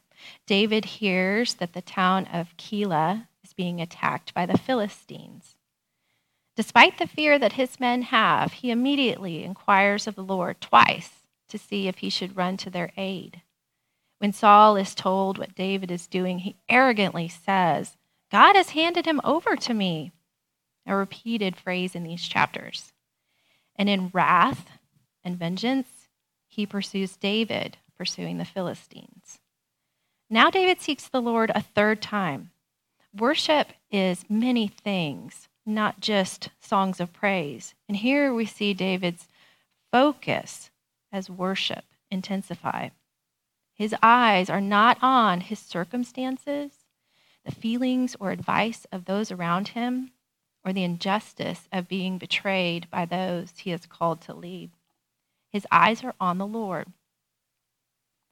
David 0.46 0.86
hears 0.86 1.56
that 1.56 1.74
the 1.74 1.82
town 1.82 2.26
of 2.34 2.56
Keilah 2.58 3.28
is 3.44 3.54
being 3.54 3.80
attacked 3.80 4.34
by 4.34 4.46
the 4.46 4.58
Philistines. 4.58 5.56
Despite 6.58 6.98
the 6.98 7.08
fear 7.08 7.40
that 7.40 7.54
his 7.54 7.80
men 7.80 8.02
have, 8.04 8.54
he 8.54 8.72
immediately 8.72 9.44
inquires 9.44 10.06
of 10.06 10.16
the 10.16 10.24
Lord 10.24 10.60
twice 10.60 11.12
to 11.48 11.58
see 11.58 11.88
if 11.88 12.00
he 12.00 12.10
should 12.10 12.36
run 12.36 12.58
to 12.58 12.70
their 12.70 12.92
aid. 12.98 13.42
When 14.20 14.34
Saul 14.34 14.76
is 14.76 14.96
told 14.96 15.38
what 15.38 15.56
David 15.56 15.92
is 15.92 16.08
doing, 16.08 16.40
he 16.40 16.56
arrogantly 16.70 17.28
says, 17.28 17.98
God 18.32 18.56
has 18.56 18.72
handed 18.72 19.06
him 19.06 19.22
over 19.24 19.56
to 19.56 19.74
me. 19.74 20.12
A 20.86 20.96
repeated 20.96 21.56
phrase 21.56 21.96
in 21.96 22.04
these 22.04 22.28
chapters. 22.28 22.94
And 23.76 23.90
in 23.90 24.10
wrath, 24.14 24.72
and 25.28 25.38
vengeance, 25.38 26.08
he 26.48 26.66
pursues 26.66 27.18
David, 27.18 27.78
pursuing 27.98 28.38
the 28.38 28.46
Philistines. 28.46 29.40
Now 30.30 30.50
David 30.50 30.82
seeks 30.82 31.08
the 31.08 31.22
Lord 31.22 31.52
a 31.54 31.62
third 31.62 32.02
time. 32.02 32.52
Worship 33.14 33.68
is 33.92 34.26
many 34.30 34.68
things, 34.68 35.50
not 35.66 36.00
just 36.00 36.50
songs 36.62 37.02
of 37.02 37.12
praise. 37.12 37.74
And 37.88 37.98
here 37.98 38.34
we 38.34 38.46
see 38.46 38.74
David's 38.74 39.28
focus 39.92 40.70
as 41.12 41.30
worship 41.30 41.84
intensify. 42.10 42.90
His 43.78 43.94
eyes 44.02 44.50
are 44.50 44.60
not 44.60 44.98
on 45.04 45.42
his 45.42 45.60
circumstances, 45.60 46.72
the 47.46 47.52
feelings 47.52 48.16
or 48.20 48.32
advice 48.32 48.88
of 48.92 49.06
those 49.06 49.32
around 49.32 49.70
him, 49.70 50.12
or 50.66 50.74
the 50.74 50.84
injustice 50.84 51.70
of 51.72 51.88
being 51.88 52.18
betrayed 52.18 52.90
by 52.90 53.06
those 53.06 53.54
he 53.58 53.72
is 53.72 53.86
called 53.86 54.20
to 54.22 54.34
lead. 54.34 54.72
His 55.52 55.68
eyes 55.72 56.04
are 56.04 56.16
on 56.20 56.40
the 56.40 56.48
Lord. 56.48 56.92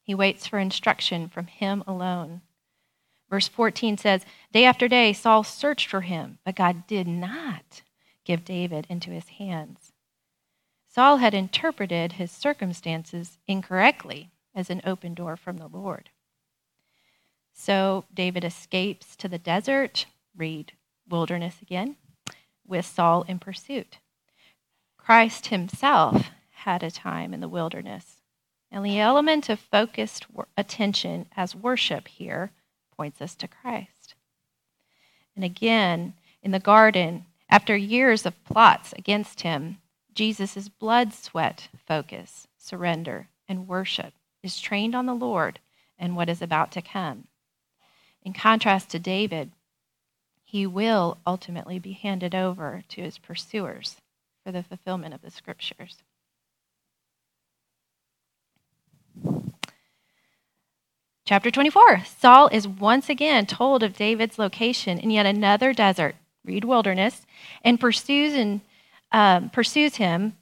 He 0.01 0.15
waits 0.15 0.47
for 0.47 0.57
instruction 0.57 1.29
from 1.29 1.45
him 1.45 1.83
alone. 1.85 2.41
Verse 3.29 3.47
14 3.47 3.99
says, 3.99 4.25
Day 4.51 4.65
after 4.65 4.87
day, 4.87 5.13
Saul 5.13 5.43
searched 5.43 5.87
for 5.87 6.01
him, 6.01 6.39
but 6.43 6.55
God 6.55 6.87
did 6.87 7.07
not 7.07 7.83
give 8.23 8.43
David 8.43 8.87
into 8.89 9.11
his 9.11 9.29
hands. 9.29 9.91
Saul 10.87 11.17
had 11.17 11.35
interpreted 11.35 12.13
his 12.13 12.31
circumstances 12.31 13.37
incorrectly 13.47 14.31
as 14.55 14.69
an 14.69 14.81
open 14.85 15.13
door 15.13 15.35
from 15.35 15.57
the 15.57 15.67
Lord. 15.67 16.09
So 17.53 18.05
David 18.13 18.43
escapes 18.43 19.15
to 19.17 19.27
the 19.27 19.37
desert, 19.37 20.05
read 20.35 20.73
wilderness 21.07 21.57
again, 21.61 21.97
with 22.65 22.85
Saul 22.85 23.23
in 23.27 23.39
pursuit. 23.39 23.97
Christ 24.97 25.47
himself 25.47 26.31
had 26.51 26.81
a 26.81 26.89
time 26.89 27.33
in 27.33 27.41
the 27.41 27.49
wilderness. 27.49 28.21
And 28.71 28.83
the 28.83 28.99
element 28.99 29.49
of 29.49 29.59
focused 29.59 30.25
attention 30.57 31.27
as 31.37 31.55
worship 31.55 32.07
here 32.07 32.51
points 32.97 33.21
us 33.21 33.35
to 33.35 33.47
Christ. 33.47 34.15
And 35.35 35.45
again, 35.45 36.13
in 36.41 36.51
the 36.51 36.59
garden, 36.59 37.25
after 37.49 37.77
years 37.77 38.25
of 38.25 38.43
plots 38.45 38.93
against 38.93 39.41
him, 39.41 39.77
Jesus' 40.13 40.69
blood 40.69 41.13
sweat 41.13 41.67
focus, 41.87 42.47
surrender, 42.57 43.27
and 43.47 43.67
worship 43.67 44.13
is 44.45 44.59
trained 44.59 44.95
on 44.95 45.05
the 45.05 45.13
Lord 45.13 45.59
and 45.97 46.15
what 46.15 46.29
is 46.29 46.41
about 46.41 46.71
to 46.73 46.81
come. 46.81 47.27
In 48.23 48.33
contrast 48.33 48.89
to 48.89 48.99
David, 48.99 49.51
he 50.43 50.65
will 50.65 51.17
ultimately 51.25 51.79
be 51.79 51.93
handed 51.93 52.33
over 52.33 52.83
to 52.89 53.01
his 53.01 53.17
pursuers 53.17 53.97
for 54.43 54.51
the 54.51 54.63
fulfillment 54.63 55.13
of 55.13 55.21
the 55.21 55.31
scriptures. 55.31 55.97
Chapter 61.25 61.49
24 61.49 62.03
Saul 62.05 62.47
is 62.49 62.67
once 62.67 63.09
again 63.09 63.47
told 63.47 63.81
of 63.81 63.97
David's 63.97 64.37
location 64.37 64.99
in 64.99 65.09
yet 65.09 65.25
another 65.25 65.73
desert, 65.73 66.15
read 66.43 66.63
wilderness, 66.63 67.25
and 67.63 67.79
pursues, 67.79 68.35
and, 68.35 68.61
um, 69.11 69.49
pursues 69.49 69.95
him 69.95 70.37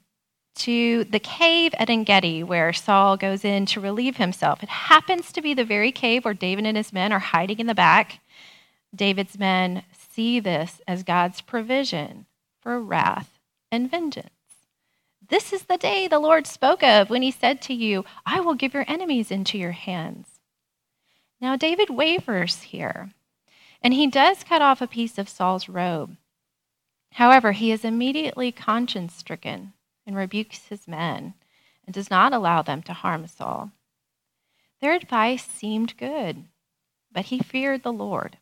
to 0.56 1.04
the 1.04 1.18
cave 1.18 1.74
at 1.78 1.90
Engedi, 1.90 2.42
where 2.42 2.72
Saul 2.72 3.16
goes 3.16 3.44
in 3.44 3.66
to 3.66 3.80
relieve 3.80 4.16
himself. 4.16 4.62
It 4.62 4.68
happens 4.68 5.32
to 5.32 5.42
be 5.42 5.54
the 5.54 5.64
very 5.64 5.90
cave 5.90 6.24
where 6.24 6.34
David 6.34 6.66
and 6.66 6.76
his 6.76 6.92
men 6.92 7.12
are 7.12 7.18
hiding 7.18 7.58
in 7.58 7.66
the 7.66 7.74
back. 7.74 8.20
David's 8.94 9.38
men 9.38 9.82
see 9.92 10.38
this 10.38 10.80
as 10.86 11.02
God's 11.02 11.40
provision 11.40 12.26
for 12.60 12.80
wrath 12.80 13.38
and 13.72 13.90
vengeance. 13.90 14.30
This 15.28 15.52
is 15.52 15.64
the 15.64 15.78
day 15.78 16.06
the 16.06 16.18
Lord 16.18 16.46
spoke 16.46 16.82
of 16.82 17.10
when 17.10 17.22
he 17.22 17.30
said 17.30 17.60
to 17.62 17.74
you, 17.74 18.04
I 18.24 18.40
will 18.40 18.54
give 18.54 18.74
your 18.74 18.84
enemies 18.86 19.30
into 19.30 19.58
your 19.58 19.72
hands. 19.72 20.28
Now, 21.40 21.56
David 21.56 21.90
wavers 21.90 22.62
here, 22.62 23.10
and 23.82 23.92
he 23.92 24.06
does 24.06 24.44
cut 24.44 24.62
off 24.62 24.80
a 24.80 24.86
piece 24.86 25.18
of 25.18 25.28
Saul's 25.28 25.68
robe. 25.68 26.16
However, 27.12 27.52
he 27.52 27.72
is 27.72 27.84
immediately 27.84 28.52
conscience 28.52 29.14
stricken 29.14 29.72
and 30.06 30.16
rebukes 30.16 30.66
his 30.66 30.88
men 30.88 31.34
and 31.86 31.94
does 31.94 32.10
not 32.10 32.32
allow 32.32 32.62
them 32.62 32.82
to 32.82 32.92
harm 32.92 33.26
Saul. 33.26 33.72
Their 34.80 34.94
advice 34.94 35.44
seemed 35.44 35.96
good, 35.96 36.44
but 37.12 37.26
he 37.26 37.38
feared 37.38 37.82
the 37.82 37.92
Lord. 37.92 38.38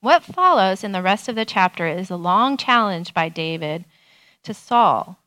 What 0.00 0.22
follows 0.22 0.82
in 0.82 0.92
the 0.92 1.02
rest 1.02 1.28
of 1.28 1.34
the 1.36 1.44
chapter 1.44 1.86
is 1.86 2.10
a 2.10 2.16
long 2.16 2.56
challenge 2.56 3.12
by 3.12 3.28
David 3.28 3.84
to 4.42 4.54
Saul 4.54 5.18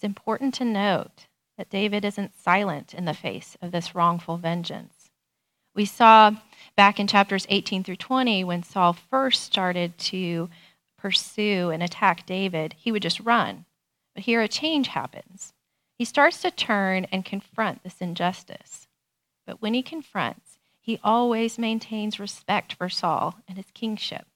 it's 0.00 0.04
important 0.06 0.54
to 0.54 0.64
note 0.64 1.26
that 1.58 1.68
David 1.68 2.06
isn't 2.06 2.34
silent 2.34 2.94
in 2.94 3.04
the 3.04 3.12
face 3.12 3.54
of 3.60 3.70
this 3.70 3.94
wrongful 3.94 4.38
vengeance. 4.38 5.10
We 5.74 5.84
saw 5.84 6.36
back 6.74 6.98
in 6.98 7.06
chapters 7.06 7.44
18 7.50 7.84
through 7.84 7.96
20 7.96 8.42
when 8.44 8.62
Saul 8.62 8.94
first 8.94 9.42
started 9.42 9.98
to 9.98 10.48
pursue 10.96 11.68
and 11.68 11.82
attack 11.82 12.24
David, 12.24 12.76
he 12.78 12.90
would 12.90 13.02
just 13.02 13.20
run. 13.20 13.66
But 14.14 14.24
here 14.24 14.42
a 14.42 14.48
change 14.48 14.88
happens. 14.88 15.52
He 15.96 16.04
starts 16.04 16.40
to 16.42 16.50
turn 16.50 17.06
and 17.12 17.24
confront 17.24 17.82
this 17.82 18.00
injustice. 18.00 18.88
But 19.46 19.60
when 19.60 19.74
he 19.74 19.82
confronts, 19.82 20.58
he 20.80 20.98
always 21.04 21.58
maintains 21.58 22.18
respect 22.18 22.72
for 22.72 22.88
Saul 22.88 23.36
and 23.46 23.56
his 23.56 23.70
kingship. 23.74 24.26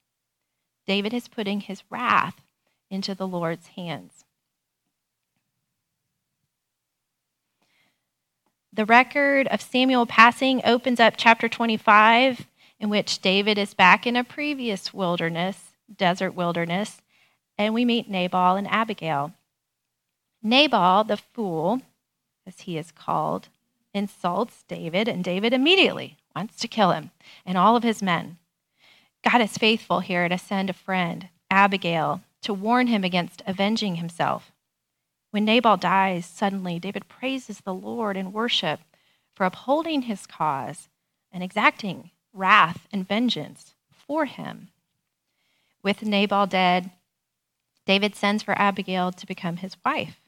David 0.86 1.14
is 1.14 1.28
putting 1.28 1.60
his 1.60 1.82
wrath 1.90 2.42
into 2.90 3.14
the 3.14 3.26
Lord's 3.26 3.68
hands. 3.68 4.24
The 8.72 8.84
record 8.84 9.46
of 9.48 9.62
Samuel 9.62 10.04
passing 10.04 10.60
opens 10.64 10.98
up 10.98 11.14
chapter 11.16 11.48
25, 11.48 12.46
in 12.80 12.90
which 12.90 13.20
David 13.20 13.56
is 13.56 13.72
back 13.72 14.06
in 14.06 14.16
a 14.16 14.24
previous 14.24 14.92
wilderness, 14.92 15.76
desert 15.96 16.32
wilderness, 16.32 17.00
and 17.56 17.72
we 17.72 17.84
meet 17.84 18.10
Nabal 18.10 18.56
and 18.56 18.66
Abigail. 18.68 19.32
Nabal, 20.46 21.04
the 21.04 21.16
fool, 21.16 21.80
as 22.46 22.60
he 22.60 22.76
is 22.76 22.92
called, 22.92 23.48
insults 23.94 24.62
David, 24.68 25.08
and 25.08 25.24
David 25.24 25.54
immediately 25.54 26.18
wants 26.36 26.56
to 26.56 26.68
kill 26.68 26.90
him 26.90 27.12
and 27.46 27.56
all 27.56 27.76
of 27.76 27.82
his 27.82 28.02
men. 28.02 28.36
God 29.22 29.40
is 29.40 29.56
faithful 29.56 30.00
here 30.00 30.28
to 30.28 30.36
send 30.36 30.68
a 30.68 30.74
friend, 30.74 31.30
Abigail, 31.50 32.20
to 32.42 32.52
warn 32.52 32.88
him 32.88 33.04
against 33.04 33.40
avenging 33.46 33.96
himself. 33.96 34.52
When 35.30 35.46
Nabal 35.46 35.78
dies, 35.78 36.26
suddenly 36.26 36.78
David 36.78 37.08
praises 37.08 37.60
the 37.60 37.72
Lord 37.72 38.14
in 38.18 38.30
worship 38.30 38.80
for 39.34 39.46
upholding 39.46 40.02
his 40.02 40.26
cause 40.26 40.90
and 41.32 41.42
exacting 41.42 42.10
wrath 42.34 42.86
and 42.92 43.08
vengeance 43.08 43.74
for 43.90 44.26
him. 44.26 44.68
With 45.82 46.02
Nabal 46.02 46.46
dead, 46.46 46.90
David 47.86 48.14
sends 48.14 48.42
for 48.42 48.58
Abigail 48.58 49.10
to 49.10 49.26
become 49.26 49.56
his 49.56 49.76
wife. 49.84 50.20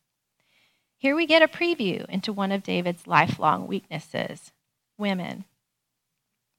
Here 0.99 1.15
we 1.15 1.27
get 1.27 1.43
a 1.43 1.49
preview 1.49 2.07
into 2.07 2.33
one 2.33 2.53
of 2.53 2.63
David's 2.63 3.07
lifelong 3.07 3.67
weaknesses 3.67 4.53
women. 4.99 5.45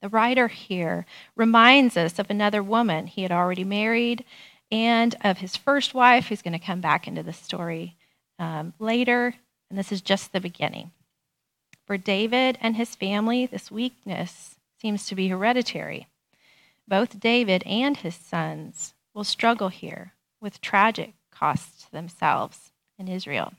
The 0.01 0.09
writer 0.09 0.47
here 0.47 1.05
reminds 1.35 1.97
us 1.97 2.19
of 2.19 2.29
another 2.29 2.61
woman 2.61 3.07
he 3.07 3.23
had 3.23 3.31
already 3.31 3.63
married 3.63 4.23
and 4.71 5.15
of 5.23 5.39
his 5.39 5.55
first 5.55 5.93
wife, 5.93 6.27
who's 6.27 6.41
going 6.41 6.57
to 6.57 6.65
come 6.65 6.81
back 6.81 7.07
into 7.07 7.23
the 7.23 7.33
story 7.33 7.95
um, 8.37 8.73
later. 8.79 9.33
And 9.69 9.79
this 9.79 9.91
is 9.91 10.01
just 10.01 10.33
the 10.33 10.39
beginning. 10.39 10.91
For 11.85 11.97
David 11.97 12.57
and 12.61 12.75
his 12.75 12.95
family, 12.95 13.45
this 13.45 13.71
weakness 13.71 14.55
seems 14.79 15.07
to 15.07 15.15
be 15.15 15.29
hereditary. 15.29 16.07
Both 16.87 17.19
David 17.19 17.63
and 17.65 17.97
his 17.97 18.15
sons 18.15 18.93
will 19.13 19.23
struggle 19.23 19.69
here 19.69 20.13
with 20.39 20.61
tragic 20.61 21.13
costs 21.31 21.85
to 21.85 21.91
themselves 21.91 22.71
in 22.99 23.07
Israel. 23.07 23.53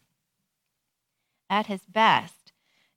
At 1.50 1.67
his 1.67 1.87
best, 1.87 2.52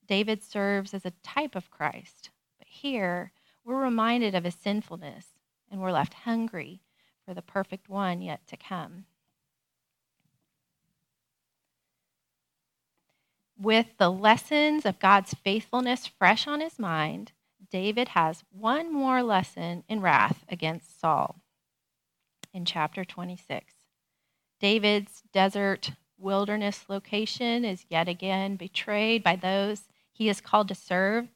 David 0.07 0.43
serves 0.43 0.93
as 0.93 1.05
a 1.05 1.13
type 1.23 1.55
of 1.55 1.71
Christ, 1.71 2.29
but 2.57 2.67
here 2.67 3.31
we're 3.63 3.81
reminded 3.81 4.35
of 4.35 4.43
his 4.43 4.55
sinfulness 4.55 5.27
and 5.69 5.79
we're 5.81 5.91
left 5.91 6.13
hungry 6.13 6.81
for 7.25 7.33
the 7.33 7.41
perfect 7.41 7.87
one 7.87 8.21
yet 8.21 8.45
to 8.47 8.57
come. 8.57 9.05
With 13.57 13.97
the 13.97 14.09
lessons 14.09 14.85
of 14.85 14.99
God's 14.99 15.35
faithfulness 15.35 16.07
fresh 16.07 16.47
on 16.47 16.61
his 16.61 16.79
mind, 16.79 17.31
David 17.69 18.09
has 18.09 18.43
one 18.51 18.91
more 18.91 19.21
lesson 19.21 19.83
in 19.87 20.01
wrath 20.01 20.43
against 20.49 20.99
Saul 20.99 21.41
in 22.53 22.65
chapter 22.65 23.05
26. 23.05 23.73
David's 24.59 25.21
desert 25.31 25.91
wilderness 26.21 26.85
location 26.87 27.65
is 27.65 27.85
yet 27.89 28.07
again 28.07 28.55
betrayed 28.55 29.23
by 29.23 29.35
those 29.35 29.89
he 30.11 30.29
is 30.29 30.41
called 30.41 30.67
to 30.67 30.75
serve, 30.75 31.29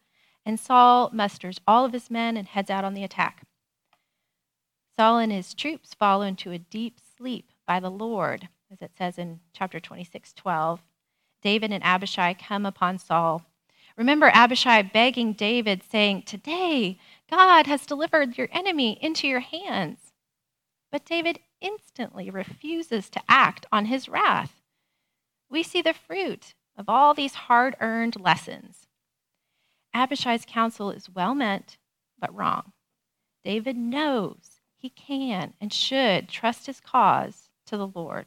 and 0.45 0.59
Saul 0.59 1.09
musters 1.11 1.59
all 1.67 1.85
of 1.85 1.93
his 1.93 2.11
men 2.11 2.37
and 2.37 2.47
heads 2.47 2.69
out 2.69 2.83
on 2.83 2.93
the 2.93 3.03
attack. 3.03 3.43
Saul 4.97 5.17
and 5.17 5.31
his 5.31 5.53
troops 5.53 5.93
fall 5.93 6.21
into 6.21 6.51
a 6.51 6.57
deep 6.57 6.99
sleep 7.17 7.51
by 7.65 7.79
the 7.79 7.89
Lord, 7.89 8.49
as 8.71 8.81
it 8.81 8.91
says 8.97 9.17
in 9.17 9.39
chapter 9.53 9.79
26, 9.79 10.33
12. 10.33 10.81
David 11.41 11.71
and 11.71 11.83
Abishai 11.83 12.33
come 12.33 12.65
upon 12.65 12.99
Saul. 12.99 13.43
Remember 13.97 14.29
Abishai 14.33 14.81
begging 14.81 15.33
David, 15.33 15.81
saying, 15.83 16.23
Today 16.23 16.99
God 17.29 17.67
has 17.67 17.85
delivered 17.85 18.37
your 18.37 18.49
enemy 18.51 18.97
into 19.01 19.27
your 19.27 19.39
hands. 19.39 20.11
But 20.91 21.05
David 21.05 21.39
instantly 21.61 22.29
refuses 22.29 23.09
to 23.09 23.21
act 23.27 23.65
on 23.71 23.85
his 23.85 24.07
wrath. 24.07 24.61
We 25.49 25.63
see 25.63 25.81
the 25.81 25.93
fruit 25.93 26.53
of 26.77 26.89
all 26.89 27.13
these 27.13 27.35
hard 27.35 27.75
earned 27.79 28.19
lessons. 28.19 28.87
Abishai's 29.93 30.45
counsel 30.45 30.91
is 30.91 31.09
well 31.09 31.33
meant, 31.33 31.77
but 32.19 32.35
wrong. 32.35 32.73
David 33.43 33.77
knows 33.77 34.59
he 34.75 34.89
can 34.89 35.53
and 35.61 35.71
should 35.71 36.27
trust 36.27 36.65
his 36.65 36.79
cause 36.79 37.49
to 37.67 37.77
the 37.77 37.87
Lord. 37.87 38.25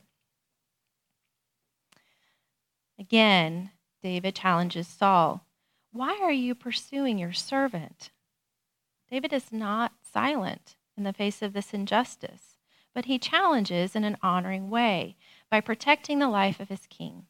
Again, 2.98 3.70
David 4.02 4.34
challenges 4.34 4.88
Saul 4.88 5.44
Why 5.92 6.18
are 6.22 6.32
you 6.32 6.54
pursuing 6.54 7.18
your 7.18 7.32
servant? 7.32 8.10
David 9.10 9.32
is 9.32 9.52
not 9.52 9.92
silent 10.02 10.76
in 10.96 11.04
the 11.04 11.12
face 11.12 11.42
of 11.42 11.52
this 11.52 11.72
injustice, 11.72 12.56
but 12.94 13.04
he 13.04 13.18
challenges 13.18 13.94
in 13.94 14.04
an 14.04 14.16
honoring 14.22 14.70
way 14.70 15.16
by 15.50 15.60
protecting 15.60 16.18
the 16.18 16.28
life 16.28 16.60
of 16.60 16.68
his 16.68 16.86
king. 16.88 17.26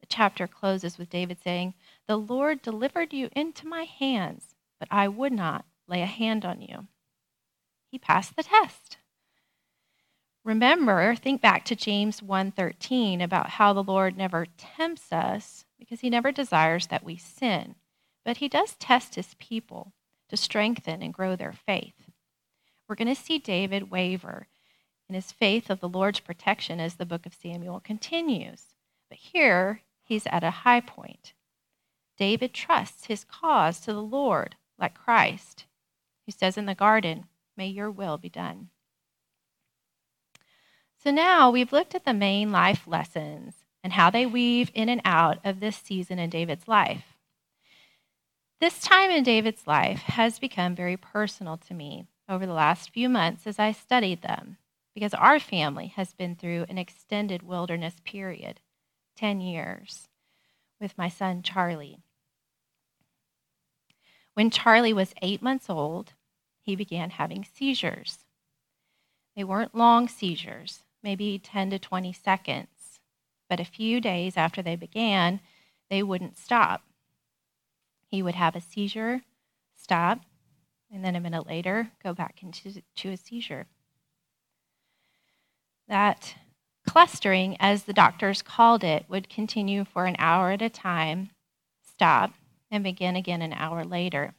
The 0.00 0.06
chapter 0.06 0.46
closes 0.46 0.98
with 0.98 1.10
David 1.10 1.38
saying, 1.42 1.74
The 2.06 2.16
Lord 2.16 2.62
delivered 2.62 3.12
you 3.12 3.30
into 3.34 3.66
my 3.66 3.84
hands, 3.84 4.54
but 4.78 4.88
I 4.90 5.08
would 5.08 5.32
not 5.32 5.64
lay 5.86 6.02
a 6.02 6.06
hand 6.06 6.44
on 6.44 6.60
you. 6.60 6.86
He 7.90 7.98
passed 7.98 8.36
the 8.36 8.42
test. 8.42 8.98
Remember, 10.44 11.14
think 11.14 11.42
back 11.42 11.64
to 11.66 11.76
James 11.76 12.20
1:13 12.20 13.20
about 13.20 13.50
how 13.50 13.72
the 13.72 13.82
Lord 13.82 14.16
never 14.16 14.46
tempts 14.56 15.12
us 15.12 15.64
because 15.78 16.00
he 16.00 16.08
never 16.08 16.32
desires 16.32 16.86
that 16.86 17.04
we 17.04 17.16
sin, 17.16 17.74
but 18.24 18.38
he 18.38 18.48
does 18.48 18.74
test 18.76 19.14
his 19.14 19.34
people 19.34 19.92
to 20.28 20.36
strengthen 20.36 21.02
and 21.02 21.12
grow 21.12 21.36
their 21.36 21.52
faith. 21.52 22.10
We're 22.88 22.94
going 22.94 23.14
to 23.14 23.14
see 23.14 23.38
David 23.38 23.90
waver 23.90 24.48
in 25.08 25.14
his 25.14 25.32
faith 25.32 25.70
of 25.70 25.80
the 25.80 25.88
Lord's 25.88 26.20
protection 26.20 26.80
as 26.80 26.94
the 26.94 27.06
book 27.06 27.26
of 27.26 27.34
Samuel 27.34 27.80
continues. 27.80 28.74
But 29.08 29.18
here, 29.18 29.82
he's 30.04 30.26
at 30.26 30.44
a 30.44 30.50
high 30.50 30.80
point. 30.80 31.32
David 32.18 32.52
trusts 32.52 33.06
his 33.06 33.24
cause 33.24 33.80
to 33.80 33.92
the 33.92 34.02
Lord, 34.02 34.56
like 34.78 34.94
Christ, 34.94 35.64
who 36.26 36.32
says 36.32 36.58
in 36.58 36.66
the 36.66 36.74
garden, 36.74 37.26
May 37.56 37.68
your 37.68 37.90
will 37.90 38.18
be 38.18 38.28
done. 38.28 38.68
So 41.02 41.10
now 41.10 41.50
we've 41.50 41.72
looked 41.72 41.94
at 41.94 42.04
the 42.04 42.12
main 42.12 42.52
life 42.52 42.86
lessons 42.86 43.64
and 43.82 43.92
how 43.92 44.10
they 44.10 44.26
weave 44.26 44.70
in 44.74 44.88
and 44.88 45.00
out 45.04 45.38
of 45.44 45.60
this 45.60 45.76
season 45.76 46.18
in 46.18 46.28
David's 46.28 46.68
life. 46.68 47.14
This 48.60 48.80
time 48.80 49.10
in 49.10 49.22
David's 49.22 49.66
life 49.66 50.00
has 50.00 50.40
become 50.40 50.74
very 50.74 50.96
personal 50.96 51.56
to 51.58 51.74
me 51.74 52.06
over 52.28 52.44
the 52.44 52.52
last 52.52 52.90
few 52.90 53.08
months 53.08 53.46
as 53.46 53.58
I 53.58 53.70
studied 53.70 54.22
them, 54.22 54.58
because 54.98 55.14
our 55.14 55.38
family 55.38 55.92
has 55.94 56.12
been 56.12 56.34
through 56.34 56.66
an 56.68 56.76
extended 56.76 57.40
wilderness 57.40 57.94
period 58.04 58.58
10 59.16 59.40
years 59.40 60.08
with 60.80 60.98
my 60.98 61.08
son 61.08 61.40
Charlie. 61.40 62.00
When 64.34 64.50
Charlie 64.50 64.92
was 64.92 65.14
eight 65.22 65.40
months 65.40 65.70
old, 65.70 66.14
he 66.60 66.74
began 66.74 67.10
having 67.10 67.44
seizures. 67.44 68.24
They 69.36 69.44
weren't 69.44 69.72
long 69.72 70.08
seizures, 70.08 70.80
maybe 71.00 71.38
10 71.38 71.70
to 71.70 71.78
20 71.78 72.12
seconds. 72.12 72.98
But 73.48 73.60
a 73.60 73.64
few 73.64 74.00
days 74.00 74.36
after 74.36 74.62
they 74.62 74.74
began, 74.74 75.38
they 75.90 76.02
wouldn't 76.02 76.36
stop. 76.36 76.82
He 78.08 78.20
would 78.20 78.34
have 78.34 78.56
a 78.56 78.60
seizure, 78.60 79.22
stop, 79.76 80.22
and 80.92 81.04
then 81.04 81.14
a 81.14 81.20
minute 81.20 81.46
later, 81.46 81.92
go 82.02 82.12
back 82.14 82.42
into 82.42 82.82
to 82.96 83.10
a 83.10 83.16
seizure. 83.16 83.68
That 85.88 86.34
clustering, 86.86 87.56
as 87.60 87.84
the 87.84 87.92
doctors 87.92 88.42
called 88.42 88.84
it, 88.84 89.06
would 89.08 89.28
continue 89.28 89.84
for 89.84 90.06
an 90.06 90.16
hour 90.18 90.50
at 90.50 90.62
a 90.62 90.68
time, 90.68 91.30
stop, 91.82 92.34
and 92.70 92.84
begin 92.84 93.16
again 93.16 93.42
an 93.42 93.52
hour 93.52 93.84
later. 93.84 94.34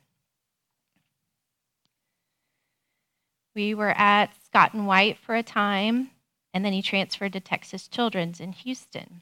We 3.55 3.73
were 3.73 3.91
at 3.97 4.31
Scott 4.45 4.73
and 4.73 4.87
White 4.87 5.17
for 5.17 5.35
a 5.35 5.43
time, 5.43 6.11
and 6.53 6.63
then 6.63 6.73
he 6.73 6.81
transferred 6.81 7.33
to 7.33 7.39
Texas 7.39 7.87
Children's 7.87 8.39
in 8.39 8.51
Houston. 8.51 9.21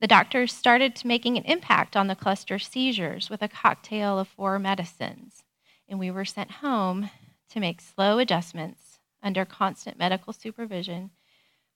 The 0.00 0.06
doctors 0.06 0.52
started 0.52 0.94
to 0.96 1.06
making 1.06 1.36
an 1.36 1.44
impact 1.44 1.96
on 1.96 2.06
the 2.06 2.16
cluster 2.16 2.58
seizures 2.58 3.30
with 3.30 3.42
a 3.42 3.48
cocktail 3.48 4.18
of 4.18 4.28
four 4.28 4.58
medicines, 4.58 5.42
and 5.88 5.98
we 5.98 6.10
were 6.10 6.24
sent 6.24 6.50
home 6.50 7.10
to 7.50 7.60
make 7.60 7.80
slow 7.80 8.18
adjustments 8.18 8.93
under 9.24 9.44
constant 9.44 9.98
medical 9.98 10.32
supervision 10.32 11.10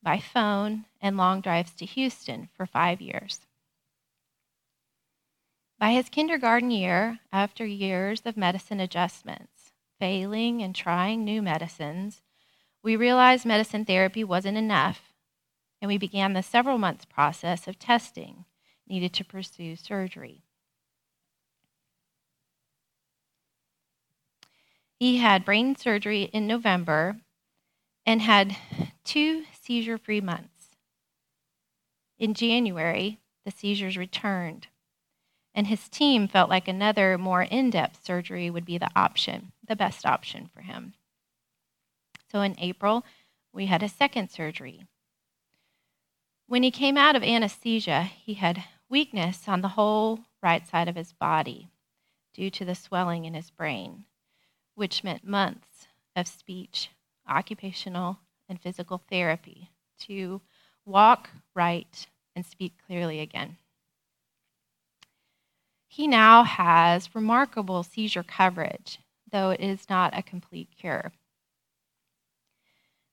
by 0.02 0.20
phone 0.20 0.84
and 1.00 1.16
long 1.16 1.40
drives 1.40 1.72
to 1.72 1.86
Houston 1.86 2.48
for 2.56 2.66
five 2.66 3.00
years. 3.00 3.40
By 5.78 5.92
his 5.92 6.08
kindergarten 6.08 6.70
year, 6.70 7.20
after 7.32 7.64
years 7.64 8.22
of 8.24 8.36
medicine 8.36 8.80
adjustments, 8.80 9.72
failing 9.98 10.62
and 10.62 10.74
trying 10.74 11.24
new 11.24 11.40
medicines, 11.40 12.20
we 12.82 12.96
realized 12.96 13.46
medicine 13.46 13.84
therapy 13.84 14.22
wasn't 14.22 14.58
enough, 14.58 15.12
and 15.80 15.88
we 15.88 15.98
began 15.98 16.32
the 16.32 16.42
several 16.42 16.78
months 16.78 17.04
process 17.04 17.66
of 17.66 17.78
testing 17.78 18.44
needed 18.88 19.12
to 19.14 19.24
pursue 19.24 19.76
surgery. 19.76 20.42
He 24.98 25.18
had 25.18 25.44
brain 25.44 25.76
surgery 25.76 26.22
in 26.22 26.48
November 26.48 27.20
and 28.08 28.22
had 28.22 28.56
two 29.04 29.44
seizure 29.52 29.98
free 29.98 30.22
months. 30.22 30.70
In 32.18 32.32
January, 32.32 33.18
the 33.44 33.50
seizures 33.50 33.98
returned, 33.98 34.68
and 35.54 35.66
his 35.66 35.90
team 35.90 36.26
felt 36.26 36.48
like 36.48 36.66
another 36.66 37.18
more 37.18 37.42
in 37.42 37.68
depth 37.68 38.02
surgery 38.02 38.48
would 38.48 38.64
be 38.64 38.78
the 38.78 38.88
option, 38.96 39.52
the 39.62 39.76
best 39.76 40.06
option 40.06 40.48
for 40.54 40.62
him. 40.62 40.94
So 42.32 42.40
in 42.40 42.58
April, 42.58 43.04
we 43.52 43.66
had 43.66 43.82
a 43.82 43.90
second 43.90 44.30
surgery. 44.30 44.86
When 46.46 46.62
he 46.62 46.70
came 46.70 46.96
out 46.96 47.14
of 47.14 47.22
anesthesia, 47.22 48.04
he 48.04 48.34
had 48.34 48.64
weakness 48.88 49.46
on 49.46 49.60
the 49.60 49.68
whole 49.76 50.20
right 50.42 50.66
side 50.66 50.88
of 50.88 50.96
his 50.96 51.12
body 51.12 51.68
due 52.32 52.48
to 52.52 52.64
the 52.64 52.74
swelling 52.74 53.26
in 53.26 53.34
his 53.34 53.50
brain, 53.50 54.06
which 54.74 55.04
meant 55.04 55.24
months 55.24 55.88
of 56.16 56.26
speech, 56.26 56.88
occupational, 57.28 58.18
and 58.48 58.60
physical 58.60 59.02
therapy 59.10 59.70
to 60.00 60.40
walk, 60.84 61.30
write, 61.54 62.06
and 62.34 62.44
speak 62.46 62.74
clearly 62.86 63.20
again. 63.20 63.56
He 65.86 66.06
now 66.06 66.44
has 66.44 67.14
remarkable 67.14 67.82
seizure 67.82 68.22
coverage, 68.22 68.98
though 69.30 69.50
it 69.50 69.60
is 69.60 69.88
not 69.90 70.16
a 70.16 70.22
complete 70.22 70.68
cure. 70.78 71.12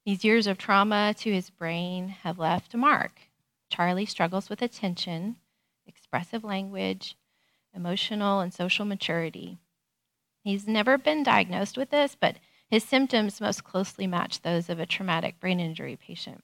These 0.06 0.24
years 0.24 0.46
of 0.46 0.58
trauma 0.58 1.16
to 1.18 1.34
his 1.34 1.50
brain 1.50 2.10
have 2.10 2.38
left 2.38 2.74
a 2.74 2.78
mark. 2.78 3.22
Charlie 3.70 4.06
struggles 4.06 4.50
with 4.50 4.62
attention, 4.62 5.38
expressive 5.88 6.44
language, 6.44 7.16
emotional 7.74 8.40
and 8.40 8.54
social 8.54 8.86
maturity. 8.86 9.58
He's 10.44 10.68
never 10.68 10.98
been 10.98 11.24
diagnosed 11.24 11.76
with 11.76 11.90
this, 11.90 12.16
but 12.20 12.36
his 12.70 12.84
symptoms 12.84 13.40
most 13.40 13.64
closely 13.64 14.08
match 14.08 14.42
those 14.42 14.70
of 14.70 14.80
a 14.80 14.86
traumatic 14.86 15.40
brain 15.40 15.60
injury 15.60 15.96
patient. 15.96 16.44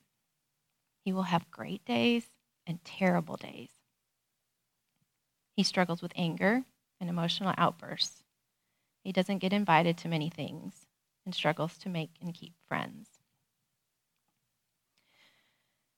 He 1.04 1.12
will 1.12 1.24
have 1.24 1.50
great 1.52 1.84
days 1.86 2.26
and 2.68 2.84
terrible 2.86 3.38
days. 3.38 3.72
He 5.56 5.64
struggles 5.64 6.02
with 6.02 6.14
anger 6.16 6.64
and 7.00 7.10
emotional 7.10 7.54
outbursts. 7.58 8.24
He 9.04 9.12
doesn't 9.12 9.40
get 9.40 9.54
invited 9.54 9.98
to 10.00 10.08
many 10.08 10.30
things 10.30 10.86
and 11.26 11.34
struggles 11.34 11.78
to 11.80 11.90
make 11.90 12.12
and 12.22 12.34
keep 12.34 12.54
friends. 12.68 13.10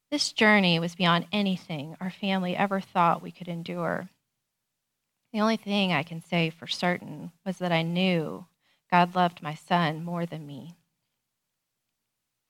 This 0.10 0.32
journey 0.32 0.80
was 0.80 0.96
beyond 0.96 1.28
anything 1.32 1.98
our 2.00 2.12
family 2.12 2.56
ever 2.56 2.80
thought 2.80 3.22
we 3.22 3.32
could 3.32 3.48
endure. 3.48 4.10
The 5.34 5.42
only 5.42 5.58
thing 5.58 5.92
I 5.92 6.04
can 6.04 6.22
say 6.22 6.50
for 6.52 6.68
certain 6.68 7.32
was 7.46 7.58
that 7.58 7.72
I 7.72 7.82
knew 7.82 8.46
God 8.94 9.16
loved 9.16 9.42
my 9.42 9.56
son 9.56 10.04
more 10.04 10.28
than 10.28 10.46
me, 10.46 10.76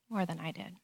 more 0.09 0.25
than 0.25 0.41
I 0.41 0.51
did. 0.51 0.75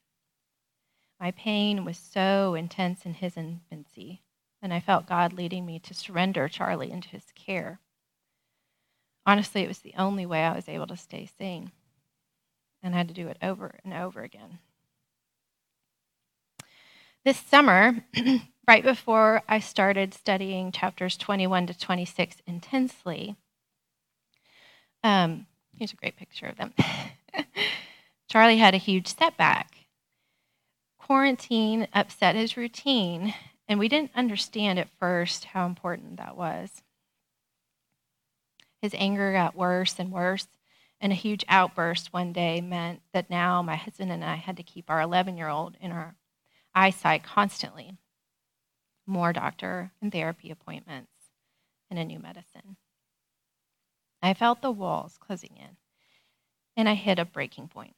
My 1.20 1.32
pain 1.32 1.84
was 1.84 1.98
so 1.98 2.54
intense 2.54 3.04
in 3.04 3.12
his 3.12 3.36
infancy, 3.36 4.22
and 4.62 4.72
I 4.72 4.80
felt 4.80 5.04
God 5.04 5.34
leading 5.34 5.66
me 5.66 5.78
to 5.80 5.92
surrender 5.92 6.48
Charlie 6.48 6.90
into 6.90 7.10
his 7.10 7.26
care. 7.34 7.78
Honestly, 9.26 9.60
it 9.60 9.68
was 9.68 9.80
the 9.80 9.92
only 9.98 10.24
way 10.24 10.44
I 10.44 10.54
was 10.54 10.66
able 10.66 10.86
to 10.86 10.96
stay 10.96 11.26
sane, 11.26 11.72
and 12.82 12.94
I 12.94 12.96
had 12.96 13.08
to 13.08 13.14
do 13.14 13.28
it 13.28 13.36
over 13.42 13.78
and 13.84 13.92
over 13.92 14.22
again. 14.22 14.60
This 17.22 17.36
summer, 17.36 18.06
right 18.66 18.82
before 18.82 19.42
I 19.46 19.58
started 19.58 20.14
studying 20.14 20.72
chapters 20.72 21.18
21 21.18 21.66
to 21.66 21.78
26 21.78 22.36
intensely, 22.46 23.36
um, 25.04 25.46
here's 25.80 25.94
a 25.94 25.96
great 25.96 26.16
picture 26.16 26.44
of 26.44 26.58
them. 26.58 26.74
Charlie 28.28 28.58
had 28.58 28.74
a 28.74 28.78
huge 28.78 29.06
setback. 29.06 29.86
Quarantine 30.98 31.88
upset 31.94 32.36
his 32.36 32.54
routine, 32.54 33.32
and 33.66 33.80
we 33.80 33.88
didn't 33.88 34.10
understand 34.14 34.78
at 34.78 34.90
first 34.98 35.46
how 35.46 35.64
important 35.64 36.18
that 36.18 36.36
was. 36.36 36.82
His 38.82 38.94
anger 38.94 39.32
got 39.32 39.56
worse 39.56 39.98
and 39.98 40.12
worse, 40.12 40.48
and 41.00 41.12
a 41.12 41.16
huge 41.16 41.46
outburst 41.48 42.12
one 42.12 42.34
day 42.34 42.60
meant 42.60 43.00
that 43.14 43.30
now 43.30 43.62
my 43.62 43.76
husband 43.76 44.12
and 44.12 44.22
I 44.22 44.34
had 44.34 44.58
to 44.58 44.62
keep 44.62 44.90
our 44.90 45.00
11 45.00 45.38
year 45.38 45.48
old 45.48 45.78
in 45.80 45.92
our 45.92 46.14
eyesight 46.74 47.24
constantly. 47.24 47.96
More 49.06 49.32
doctor 49.32 49.92
and 50.02 50.12
therapy 50.12 50.50
appointments, 50.50 51.10
and 51.88 51.98
a 51.98 52.04
new 52.04 52.18
medicine. 52.18 52.76
I 54.22 54.34
felt 54.34 54.62
the 54.62 54.70
walls 54.70 55.16
closing 55.18 55.56
in, 55.56 55.76
and 56.76 56.88
I 56.88 56.94
hit 56.94 57.18
a 57.18 57.24
breaking 57.24 57.68
point. 57.68 57.94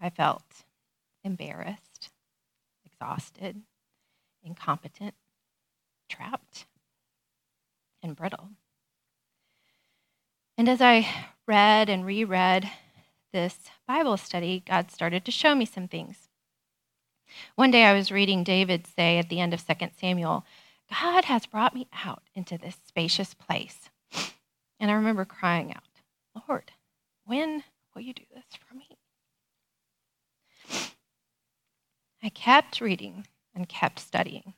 I 0.00 0.10
felt 0.10 0.64
embarrassed, 1.24 2.10
exhausted, 2.84 3.62
incompetent, 4.42 5.14
trapped, 6.08 6.66
and 8.02 8.16
brittle. 8.16 8.50
And 10.58 10.68
as 10.68 10.82
I 10.82 11.08
read 11.46 11.88
and 11.88 12.04
reread 12.04 12.70
this 13.32 13.70
Bible 13.86 14.16
study, 14.16 14.62
God 14.66 14.90
started 14.90 15.24
to 15.24 15.30
show 15.30 15.54
me 15.54 15.64
some 15.64 15.88
things. 15.88 16.28
One 17.54 17.70
day 17.70 17.84
I 17.84 17.94
was 17.94 18.12
reading 18.12 18.44
David 18.44 18.86
say 18.86 19.18
at 19.18 19.28
the 19.28 19.40
end 19.40 19.54
of 19.54 19.66
2 19.66 19.74
Samuel, 19.98 20.44
God 20.90 21.24
has 21.24 21.46
brought 21.46 21.74
me 21.74 21.88
out 22.04 22.22
into 22.34 22.58
this 22.58 22.76
spacious 22.86 23.32
place. 23.32 23.88
And 24.82 24.90
I 24.90 24.94
remember 24.94 25.24
crying 25.24 25.72
out, 25.72 25.84
Lord, 26.48 26.72
when 27.24 27.62
will 27.94 28.02
you 28.02 28.12
do 28.12 28.24
this 28.34 28.42
for 28.66 28.74
me? 28.74 28.98
I 32.20 32.28
kept 32.28 32.80
reading 32.80 33.28
and 33.54 33.68
kept 33.68 34.00
studying. 34.00 34.54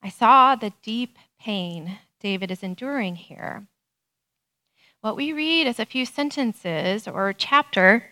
I 0.00 0.08
saw 0.08 0.54
the 0.54 0.72
deep 0.82 1.18
pain 1.40 1.98
David 2.20 2.52
is 2.52 2.62
enduring 2.62 3.16
here. 3.16 3.66
What 5.00 5.16
we 5.16 5.32
read 5.32 5.66
as 5.66 5.80
a 5.80 5.84
few 5.84 6.06
sentences 6.06 7.08
or 7.08 7.28
a 7.28 7.34
chapter 7.34 8.10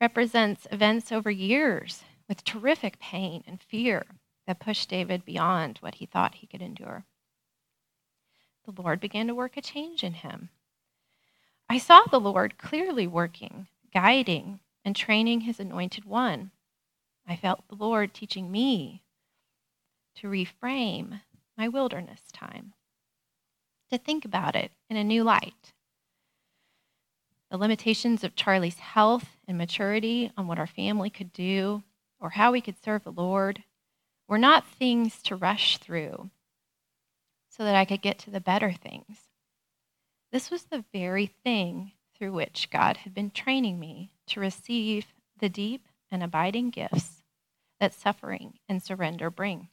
represents 0.00 0.66
events 0.72 1.12
over 1.12 1.30
years 1.30 2.04
with 2.26 2.42
terrific 2.42 2.98
pain 3.00 3.44
and 3.46 3.62
fear 3.62 4.06
that 4.46 4.60
pushed 4.60 4.88
David 4.88 5.26
beyond 5.26 5.76
what 5.82 5.96
he 5.96 6.06
thought 6.06 6.36
he 6.36 6.46
could 6.46 6.62
endure. 6.62 7.04
The 8.64 8.82
Lord 8.82 8.98
began 8.98 9.26
to 9.26 9.34
work 9.34 9.56
a 9.56 9.62
change 9.62 10.02
in 10.02 10.14
him. 10.14 10.48
I 11.68 11.78
saw 11.78 12.04
the 12.04 12.20
Lord 12.20 12.56
clearly 12.56 13.06
working, 13.06 13.68
guiding, 13.92 14.60
and 14.84 14.96
training 14.96 15.42
his 15.42 15.60
anointed 15.60 16.04
one. 16.04 16.50
I 17.26 17.36
felt 17.36 17.68
the 17.68 17.74
Lord 17.74 18.14
teaching 18.14 18.50
me 18.50 19.02
to 20.16 20.28
reframe 20.28 21.20
my 21.56 21.68
wilderness 21.68 22.20
time, 22.32 22.72
to 23.90 23.98
think 23.98 24.24
about 24.24 24.56
it 24.56 24.72
in 24.88 24.96
a 24.96 25.04
new 25.04 25.24
light. 25.24 25.72
The 27.50 27.58
limitations 27.58 28.24
of 28.24 28.34
Charlie's 28.34 28.78
health 28.78 29.36
and 29.46 29.58
maturity 29.58 30.32
on 30.36 30.46
what 30.46 30.58
our 30.58 30.66
family 30.66 31.10
could 31.10 31.32
do 31.32 31.82
or 32.18 32.30
how 32.30 32.52
we 32.52 32.60
could 32.60 32.82
serve 32.82 33.04
the 33.04 33.12
Lord 33.12 33.62
were 34.26 34.38
not 34.38 34.66
things 34.66 35.22
to 35.22 35.36
rush 35.36 35.78
through 35.78 36.30
so 37.56 37.62
that 37.64 37.76
I 37.76 37.84
could 37.84 38.02
get 38.02 38.18
to 38.20 38.30
the 38.30 38.40
better 38.40 38.72
things. 38.72 39.28
This 40.32 40.50
was 40.50 40.64
the 40.64 40.84
very 40.92 41.26
thing 41.26 41.92
through 42.16 42.32
which 42.32 42.68
God 42.70 42.98
had 42.98 43.14
been 43.14 43.30
training 43.30 43.78
me 43.78 44.10
to 44.28 44.40
receive 44.40 45.06
the 45.38 45.48
deep 45.48 45.86
and 46.10 46.22
abiding 46.22 46.70
gifts 46.70 47.22
that 47.78 47.94
suffering 47.94 48.54
and 48.68 48.82
surrender 48.82 49.30
bring. 49.30 49.68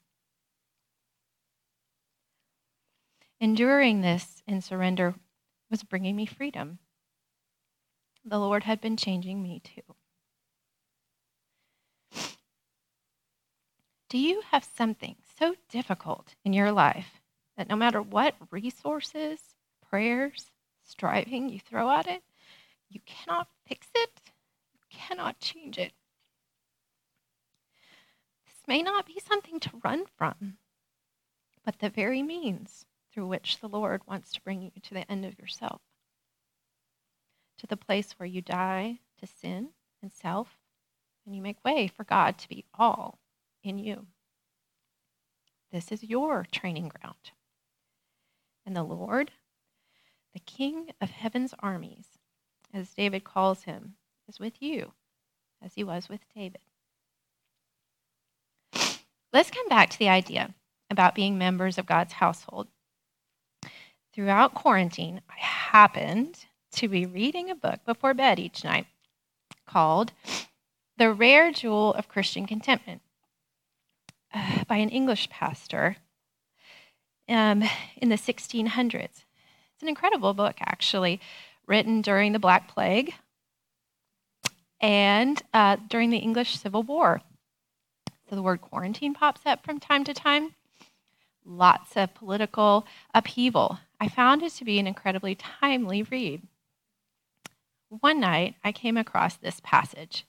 Enduring 3.39 4.01
this 4.01 4.43
in 4.45 4.61
surrender 4.61 5.15
was 5.71 5.81
bringing 5.81 6.15
me 6.15 6.27
freedom. 6.27 6.77
The 8.23 8.37
Lord 8.37 8.63
had 8.63 8.79
been 8.79 8.97
changing 8.97 9.41
me 9.41 9.59
too. 9.63 9.95
Do 14.09 14.19
you 14.19 14.43
have 14.51 14.63
something 14.63 15.15
so 15.39 15.55
difficult 15.69 16.35
in 16.43 16.53
your 16.53 16.71
life 16.71 17.20
that 17.57 17.69
no 17.69 17.75
matter 17.75 18.01
what 18.01 18.35
resources, 18.49 19.39
prayers, 19.89 20.51
striving 20.83 21.49
you 21.49 21.59
throw 21.59 21.89
at 21.89 22.07
it, 22.07 22.23
you 22.89 22.99
cannot 23.05 23.47
fix 23.67 23.87
it? 23.95 24.09
You 24.73 24.79
cannot 24.89 25.39
change 25.39 25.77
it. 25.77 25.93
This 28.45 28.67
may 28.67 28.81
not 28.81 29.05
be 29.05 29.19
something 29.19 29.59
to 29.61 29.81
run 29.83 30.05
from, 30.17 30.57
but 31.65 31.79
the 31.79 31.89
very 31.89 32.21
means 32.21 32.85
through 33.11 33.27
which 33.27 33.59
the 33.59 33.69
Lord 33.69 34.01
wants 34.07 34.31
to 34.33 34.41
bring 34.41 34.61
you 34.61 34.71
to 34.81 34.93
the 34.93 35.09
end 35.11 35.25
of 35.25 35.37
yourself, 35.39 35.81
to 37.57 37.67
the 37.67 37.77
place 37.77 38.13
where 38.13 38.27
you 38.27 38.41
die 38.41 38.99
to 39.19 39.27
sin 39.27 39.69
and 40.01 40.11
self, 40.11 40.57
and 41.25 41.35
you 41.35 41.41
make 41.41 41.63
way 41.63 41.87
for 41.87 42.03
God 42.03 42.37
to 42.39 42.49
be 42.49 42.65
all 42.77 43.19
in 43.63 43.77
you. 43.77 44.07
This 45.71 45.91
is 45.91 46.03
your 46.03 46.45
training 46.51 46.89
ground. 46.89 47.31
And 48.71 48.77
the 48.77 48.83
Lord, 48.83 49.31
the 50.33 50.39
King 50.39 50.91
of 51.01 51.09
heaven's 51.09 51.53
armies, 51.59 52.07
as 52.73 52.93
David 52.93 53.25
calls 53.25 53.63
him, 53.63 53.95
is 54.29 54.39
with 54.39 54.61
you, 54.61 54.93
as 55.61 55.73
he 55.73 55.83
was 55.83 56.07
with 56.07 56.21
David. 56.33 56.61
Let's 59.33 59.51
come 59.51 59.67
back 59.67 59.89
to 59.89 59.99
the 59.99 60.07
idea 60.07 60.55
about 60.89 61.15
being 61.15 61.37
members 61.37 61.77
of 61.77 61.85
God's 61.85 62.13
household. 62.13 62.69
Throughout 64.13 64.53
quarantine, 64.53 65.19
I 65.29 65.37
happened 65.37 66.45
to 66.71 66.87
be 66.87 67.05
reading 67.05 67.49
a 67.49 67.55
book 67.55 67.81
before 67.85 68.13
bed 68.13 68.39
each 68.39 68.63
night 68.63 68.87
called 69.67 70.13
The 70.95 71.11
Rare 71.11 71.51
Jewel 71.51 71.93
of 71.93 72.07
Christian 72.07 72.45
Contentment 72.45 73.01
uh, 74.33 74.63
by 74.63 74.77
an 74.77 74.87
English 74.87 75.29
pastor 75.29 75.97
um, 77.31 77.63
in 77.97 78.09
the 78.09 78.15
1600s. 78.15 79.03
It's 79.03 79.81
an 79.81 79.87
incredible 79.87 80.33
book, 80.33 80.57
actually, 80.59 81.19
written 81.65 82.01
during 82.01 82.33
the 82.33 82.39
Black 82.39 82.67
Plague 82.67 83.15
and 84.79 85.41
uh, 85.53 85.77
during 85.87 86.09
the 86.09 86.17
English 86.17 86.59
Civil 86.59 86.83
War. 86.83 87.21
So 88.29 88.35
the 88.35 88.41
word 88.41 88.61
quarantine 88.61 89.13
pops 89.13 89.41
up 89.45 89.63
from 89.63 89.79
time 89.79 90.03
to 90.03 90.13
time. 90.13 90.55
lots 91.43 91.97
of 91.97 92.13
political 92.13 92.85
upheaval, 93.15 93.79
I 93.99 94.07
found 94.07 94.43
it 94.43 94.51
to 94.53 94.65
be 94.65 94.79
an 94.79 94.87
incredibly 94.87 95.35
timely 95.35 96.03
read. 96.03 96.43
One 97.89 98.19
night, 98.19 98.55
I 98.63 98.71
came 98.71 98.95
across 98.95 99.35
this 99.35 99.59
passage. 99.63 100.25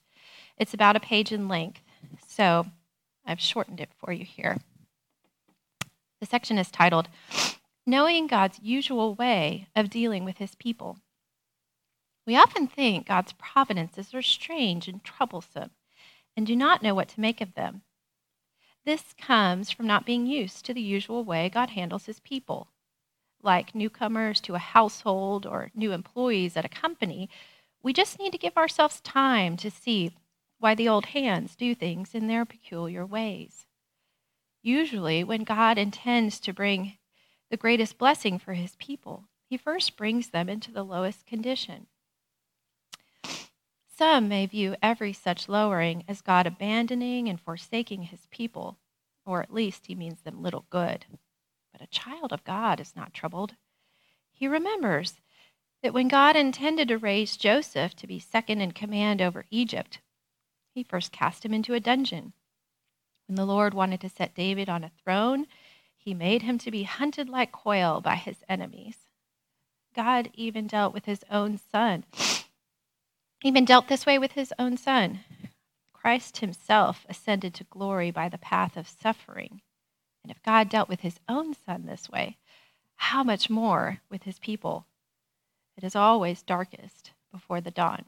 It's 0.57 0.73
about 0.73 0.95
a 0.95 0.99
page 0.99 1.31
in 1.31 1.47
length, 1.47 1.81
so 2.27 2.65
I've 3.25 3.39
shortened 3.39 3.79
it 3.79 3.89
for 3.97 4.11
you 4.11 4.25
here. 4.25 4.57
The 6.23 6.27
section 6.27 6.57
is 6.57 6.71
titled, 6.71 7.09
Knowing 7.85 8.27
God's 8.27 8.57
Usual 8.61 9.13
Way 9.13 9.67
of 9.75 9.89
Dealing 9.89 10.23
with 10.23 10.37
His 10.37 10.55
People. 10.55 10.99
We 12.25 12.37
often 12.37 12.65
think 12.65 13.05
God's 13.05 13.33
providences 13.33 14.13
are 14.13 14.21
strange 14.21 14.87
and 14.87 15.03
troublesome 15.03 15.71
and 16.37 16.47
do 16.47 16.55
not 16.55 16.81
know 16.81 16.95
what 16.95 17.09
to 17.09 17.19
make 17.19 17.41
of 17.41 17.55
them. 17.55 17.81
This 18.85 19.13
comes 19.17 19.69
from 19.69 19.85
not 19.85 20.05
being 20.05 20.25
used 20.25 20.63
to 20.63 20.73
the 20.73 20.81
usual 20.81 21.25
way 21.25 21.49
God 21.49 21.71
handles 21.71 22.05
his 22.05 22.21
people. 22.21 22.69
Like 23.41 23.75
newcomers 23.75 24.39
to 24.43 24.55
a 24.55 24.59
household 24.59 25.45
or 25.45 25.71
new 25.75 25.91
employees 25.91 26.55
at 26.55 26.63
a 26.63 26.69
company, 26.69 27.29
we 27.81 27.91
just 27.91 28.17
need 28.17 28.31
to 28.31 28.37
give 28.37 28.55
ourselves 28.55 29.01
time 29.01 29.57
to 29.57 29.69
see 29.69 30.13
why 30.57 30.73
the 30.73 30.87
old 30.87 31.07
hands 31.07 31.57
do 31.57 31.75
things 31.75 32.15
in 32.15 32.27
their 32.27 32.45
peculiar 32.45 33.05
ways. 33.05 33.65
Usually, 34.63 35.25
when 35.25 35.43
God 35.43 35.77
intends 35.77 36.39
to 36.39 36.53
bring 36.53 36.97
the 37.51 37.57
greatest 37.57 37.97
blessing 37.97 38.39
for 38.39 38.53
his 38.53 38.77
people, 38.77 39.25
he 39.49 39.57
first 39.57 39.97
brings 39.97 40.29
them 40.29 40.47
into 40.47 40.71
the 40.71 40.83
lowest 40.83 41.25
condition. 41.25 41.87
Some 43.95 44.27
may 44.27 44.45
view 44.45 44.75
every 44.81 45.13
such 45.13 45.49
lowering 45.49 46.05
as 46.07 46.21
God 46.21 46.47
abandoning 46.47 47.27
and 47.27 47.39
forsaking 47.39 48.03
his 48.03 48.25
people, 48.31 48.79
or 49.25 49.43
at 49.43 49.53
least 49.53 49.87
he 49.87 49.95
means 49.95 50.21
them 50.21 50.41
little 50.41 50.65
good. 50.69 51.05
But 51.73 51.81
a 51.81 51.87
child 51.87 52.31
of 52.31 52.45
God 52.45 52.79
is 52.79 52.95
not 52.95 53.13
troubled. 53.13 53.55
He 54.31 54.47
remembers 54.47 55.21
that 55.83 55.93
when 55.93 56.07
God 56.07 56.35
intended 56.37 56.87
to 56.87 56.97
raise 56.97 57.35
Joseph 57.35 57.95
to 57.97 58.07
be 58.07 58.17
second 58.17 58.61
in 58.61 58.71
command 58.71 59.21
over 59.21 59.45
Egypt, 59.51 59.99
he 60.73 60.83
first 60.83 61.11
cast 61.11 61.43
him 61.43 61.53
into 61.53 61.73
a 61.73 61.79
dungeon. 61.79 62.33
When 63.33 63.47
the 63.47 63.51
Lord 63.51 63.73
wanted 63.73 63.99
to 64.01 64.09
set 64.09 64.35
David 64.35 64.69
on 64.69 64.83
a 64.83 64.91
throne, 65.03 65.47
he 65.97 66.13
made 66.13 66.43
him 66.43 66.59
to 66.59 66.69
be 66.69 66.83
hunted 66.83 67.27
like 67.27 67.51
quail 67.51 67.99
by 67.99 68.13
his 68.13 68.43
enemies. 68.47 69.07
God 69.95 70.29
even 70.35 70.67
dealt 70.67 70.93
with 70.93 71.05
his 71.05 71.25
own 71.31 71.57
son 71.57 72.03
even 73.43 73.65
dealt 73.65 73.87
this 73.87 74.05
way 74.05 74.19
with 74.19 74.33
his 74.33 74.53
own 74.59 74.77
son. 74.77 75.21
Christ 75.93 76.37
himself 76.37 77.07
ascended 77.09 77.55
to 77.55 77.63
glory 77.63 78.11
by 78.11 78.29
the 78.29 78.37
path 78.37 78.77
of 78.77 78.87
suffering. 78.87 79.61
And 80.23 80.29
if 80.29 80.43
God 80.43 80.69
dealt 80.69 80.87
with 80.87 80.99
his 80.99 81.19
own 81.27 81.55
son 81.55 81.87
this 81.87 82.07
way, 82.11 82.37
how 82.97 83.23
much 83.23 83.49
more 83.49 84.01
with 84.11 84.23
his 84.23 84.37
people? 84.37 84.85
It 85.75 85.83
is 85.83 85.95
always 85.95 86.43
darkest 86.43 87.13
before 87.31 87.61
the 87.61 87.71
dawn. 87.71 88.05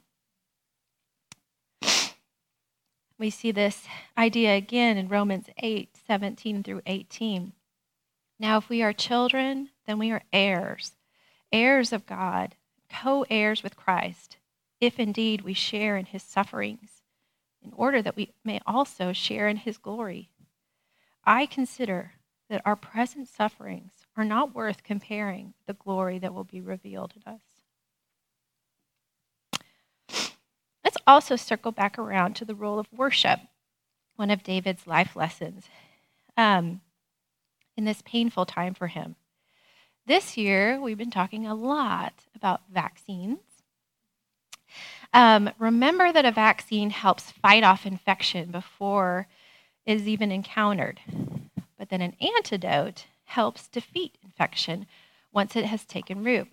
We 3.18 3.30
see 3.30 3.50
this 3.50 3.86
idea 4.16 4.54
again 4.56 4.96
in 4.96 5.08
Romans 5.08 5.46
8 5.58 5.90
17 6.06 6.62
through 6.62 6.82
18. 6.86 7.52
Now, 8.38 8.58
if 8.58 8.68
we 8.68 8.82
are 8.82 8.92
children, 8.92 9.70
then 9.86 9.98
we 9.98 10.10
are 10.10 10.22
heirs, 10.32 10.92
heirs 11.50 11.92
of 11.92 12.06
God, 12.06 12.56
co 12.90 13.24
heirs 13.30 13.62
with 13.62 13.76
Christ 13.76 14.36
if 14.80 14.98
indeed 14.98 15.40
we 15.40 15.54
share 15.54 15.96
in 15.96 16.06
his 16.06 16.22
sufferings, 16.22 17.02
in 17.62 17.72
order 17.74 18.02
that 18.02 18.16
we 18.16 18.32
may 18.44 18.60
also 18.66 19.12
share 19.12 19.48
in 19.48 19.56
his 19.56 19.78
glory. 19.78 20.30
I 21.24 21.46
consider 21.46 22.12
that 22.48 22.62
our 22.64 22.76
present 22.76 23.28
sufferings 23.28 23.92
are 24.16 24.24
not 24.24 24.54
worth 24.54 24.84
comparing 24.84 25.54
the 25.66 25.72
glory 25.72 26.18
that 26.18 26.34
will 26.34 26.44
be 26.44 26.60
revealed 26.60 27.14
in 27.16 27.32
us. 27.32 27.40
Let's 30.84 30.95
also 31.06 31.36
circle 31.36 31.72
back 31.72 31.98
around 31.98 32.34
to 32.36 32.44
the 32.44 32.54
role 32.54 32.78
of 32.78 32.92
worship, 32.92 33.40
one 34.16 34.30
of 34.30 34.42
David's 34.42 34.86
life 34.86 35.16
lessons 35.16 35.68
um, 36.36 36.80
in 37.76 37.84
this 37.84 38.02
painful 38.04 38.46
time 38.46 38.74
for 38.74 38.88
him. 38.88 39.16
This 40.06 40.36
year, 40.36 40.80
we've 40.80 40.98
been 40.98 41.10
talking 41.10 41.46
a 41.46 41.54
lot 41.54 42.12
about 42.34 42.62
vaccines 42.72 43.38
um, 45.12 45.50
remember 45.58 46.12
that 46.12 46.24
a 46.24 46.32
vaccine 46.32 46.90
helps 46.90 47.30
fight 47.30 47.64
off 47.64 47.86
infection 47.86 48.50
before 48.50 49.28
it 49.84 49.96
is 49.96 50.08
even 50.08 50.32
encountered. 50.32 51.00
But 51.78 51.88
then 51.88 52.00
an 52.00 52.16
antidote 52.20 53.06
helps 53.24 53.68
defeat 53.68 54.18
infection 54.22 54.86
once 55.32 55.56
it 55.56 55.66
has 55.66 55.84
taken 55.84 56.24
root. 56.24 56.48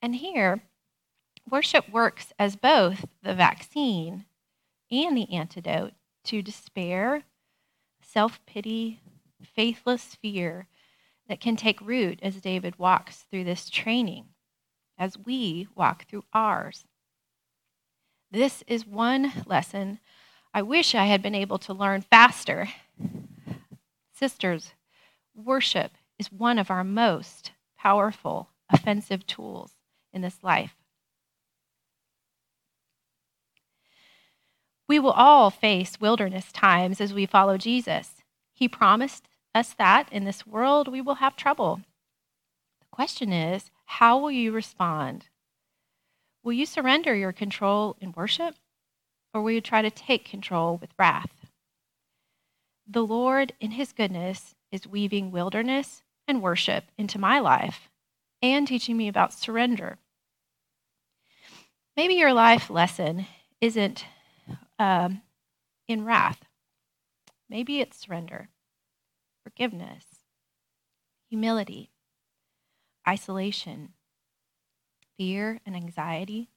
And 0.00 0.14
here, 0.14 0.62
worship 1.50 1.88
works 1.90 2.32
as 2.38 2.56
both 2.56 3.04
the 3.22 3.34
vaccine 3.34 4.24
and 4.90 5.16
the 5.16 5.32
antidote 5.32 5.92
to 6.24 6.42
despair, 6.42 7.24
self 8.02 8.40
pity, 8.46 9.00
faithless 9.42 10.16
fear 10.16 10.68
that 11.28 11.40
can 11.40 11.56
take 11.56 11.80
root 11.80 12.18
as 12.22 12.40
David 12.40 12.78
walks 12.78 13.24
through 13.30 13.44
this 13.44 13.68
training, 13.68 14.26
as 14.98 15.18
we 15.18 15.68
walk 15.74 16.06
through 16.06 16.24
ours. 16.32 16.86
This 18.30 18.62
is 18.66 18.86
one 18.86 19.32
lesson 19.46 20.00
I 20.52 20.62
wish 20.62 20.94
I 20.94 21.04
had 21.06 21.22
been 21.22 21.34
able 21.34 21.58
to 21.58 21.74
learn 21.74 22.00
faster. 22.00 22.68
Sisters, 24.12 24.72
worship 25.34 25.92
is 26.18 26.32
one 26.32 26.58
of 26.58 26.70
our 26.70 26.84
most 26.84 27.52
powerful 27.76 28.48
offensive 28.70 29.26
tools 29.26 29.72
in 30.12 30.22
this 30.22 30.42
life. 30.42 30.77
We 34.88 34.98
will 34.98 35.12
all 35.12 35.50
face 35.50 36.00
wilderness 36.00 36.50
times 36.50 37.00
as 37.00 37.12
we 37.12 37.26
follow 37.26 37.58
Jesus. 37.58 38.22
He 38.52 38.68
promised 38.68 39.28
us 39.54 39.74
that 39.74 40.10
in 40.12 40.24
this 40.24 40.46
world 40.46 40.88
we 40.88 41.00
will 41.00 41.16
have 41.16 41.36
trouble. 41.36 41.82
The 42.80 42.86
question 42.90 43.32
is, 43.32 43.70
how 43.84 44.18
will 44.18 44.30
you 44.30 44.52
respond 44.52 45.26
Will 46.48 46.52
you 46.52 46.64
surrender 46.64 47.14
your 47.14 47.32
control 47.32 47.96
in 48.00 48.12
worship, 48.12 48.54
or 49.34 49.42
will 49.42 49.50
you 49.50 49.60
try 49.60 49.82
to 49.82 49.90
take 49.90 50.24
control 50.24 50.78
with 50.78 50.94
wrath? 50.98 51.46
The 52.86 53.04
Lord, 53.04 53.52
in 53.60 53.72
His 53.72 53.92
goodness, 53.92 54.54
is 54.72 54.86
weaving 54.86 55.30
wilderness 55.30 56.02
and 56.26 56.40
worship 56.40 56.84
into 56.96 57.18
my 57.18 57.38
life 57.38 57.90
and 58.40 58.66
teaching 58.66 58.96
me 58.96 59.08
about 59.08 59.34
surrender. 59.34 59.98
Maybe 61.96 62.14
your 62.14 62.32
life 62.32 62.70
lesson 62.70 63.26
isn't 63.60 64.06
um, 64.78 65.22
in 65.86 66.04
wrath, 66.04 66.44
maybe 67.48 67.80
it's 67.80 67.98
surrender, 67.98 68.48
forgiveness, 69.42 70.04
humility, 71.28 71.90
isolation, 73.06 73.94
fear 75.16 75.60
and 75.66 75.74
anxiety, 75.74 76.50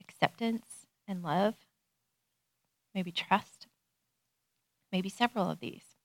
acceptance 0.00 0.86
and 1.08 1.22
love, 1.22 1.54
maybe 2.94 3.10
trust, 3.10 3.66
maybe 4.92 5.08
several 5.08 5.50
of 5.50 5.60
these. 5.60 5.96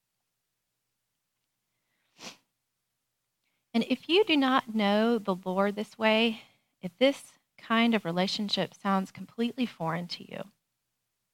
And 3.74 3.86
if 3.90 4.10
you 4.10 4.24
do 4.26 4.36
not 4.36 4.76
know 4.76 5.18
the 5.18 5.36
Lord 5.46 5.76
this 5.76 5.98
way, 5.98 6.42
if 6.82 6.92
this 6.98 7.34
kind 7.58 7.96
of 7.96 8.04
relationship 8.04 8.74
sounds 8.74 9.12
completely 9.12 9.66
foreign 9.66 10.08
to 10.08 10.30
you, 10.30 10.44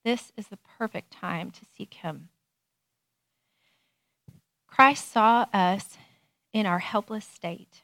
this 0.07 0.31
is 0.37 0.47
the 0.47 0.59
perfect 0.77 1.11
time 1.11 1.51
to 1.51 1.65
seek 1.77 1.95
Him. 1.95 2.29
Christ 4.65 5.11
saw 5.11 5.47
us 5.53 5.97
in 6.53 6.65
our 6.65 6.79
helpless 6.79 7.25
state 7.25 7.81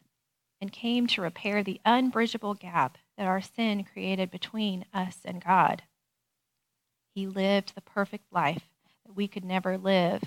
and 0.62 0.72
came 0.72 1.06
to 1.08 1.22
repair 1.22 1.62
the 1.62 1.82
unbridgeable 1.84 2.54
gap 2.54 2.98
that 3.18 3.28
our 3.28 3.42
sin 3.42 3.84
created 3.84 4.32
between 4.32 4.86
us 4.94 5.18
and 5.26 5.44
God. 5.44 5.84
He 7.14 7.28
lived 7.28 7.76
the 7.76 7.82
perfect 7.82 8.32
life 8.32 8.70
that 9.06 9.18
we 9.18 9.28
could 9.28 9.44
never 9.44 9.78
live 9.78 10.24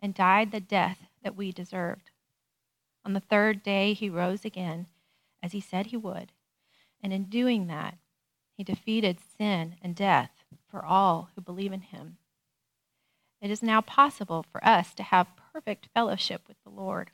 and 0.00 0.14
died 0.14 0.52
the 0.52 0.58
death 0.60 1.00
that 1.22 1.36
we 1.36 1.52
deserved. 1.52 2.12
On 3.04 3.12
the 3.12 3.20
third 3.20 3.62
day, 3.62 3.92
he 3.92 4.08
rose 4.08 4.46
again, 4.46 4.86
as 5.42 5.52
he 5.52 5.60
said 5.60 5.88
he 5.88 5.98
would, 5.98 6.32
and 7.02 7.12
in 7.12 7.24
doing 7.24 7.66
that, 7.66 7.98
he 8.56 8.64
defeated 8.64 9.18
sin 9.36 9.74
and 9.82 9.94
death 9.94 10.39
for 10.70 10.84
all 10.84 11.30
who 11.34 11.40
believe 11.40 11.72
in 11.72 11.80
him. 11.80 12.18
It 13.40 13.50
is 13.50 13.62
now 13.62 13.80
possible 13.80 14.44
for 14.50 14.64
us 14.64 14.94
to 14.94 15.02
have 15.02 15.36
perfect 15.52 15.88
fellowship 15.94 16.42
with 16.46 16.58
the 16.62 16.70
Lord. 16.70 17.10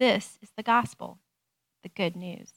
This 0.00 0.38
is 0.42 0.50
the 0.56 0.62
gospel, 0.62 1.18
the 1.82 1.88
good 1.88 2.16
news. 2.16 2.52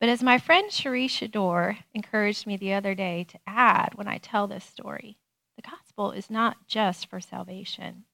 But 0.00 0.08
as 0.08 0.22
my 0.22 0.38
friend 0.38 0.70
Cherie 0.70 1.08
Shador 1.08 1.78
encouraged 1.92 2.46
me 2.46 2.56
the 2.56 2.72
other 2.72 2.94
day 2.94 3.24
to 3.24 3.38
add 3.46 3.94
when 3.94 4.08
I 4.08 4.18
tell 4.18 4.46
this 4.46 4.64
story, 4.64 5.18
the 5.56 5.62
gospel 5.62 6.10
is 6.12 6.30
not 6.30 6.66
just 6.66 7.06
for 7.08 7.20
salvation, 7.20 8.04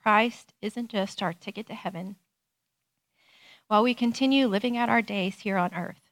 Christ 0.00 0.52
isn't 0.60 0.90
just 0.90 1.22
our 1.22 1.32
ticket 1.32 1.66
to 1.68 1.74
heaven. 1.74 2.16
While 3.68 3.82
we 3.82 3.94
continue 3.94 4.46
living 4.46 4.76
out 4.76 4.90
our 4.90 5.00
days 5.00 5.40
here 5.40 5.56
on 5.56 5.74
earth, 5.74 6.10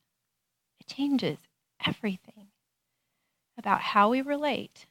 it 0.80 0.86
changes 0.86 1.38
everything 1.86 2.41
about 3.58 3.80
how 3.80 4.10
we 4.10 4.22
relate 4.22 4.86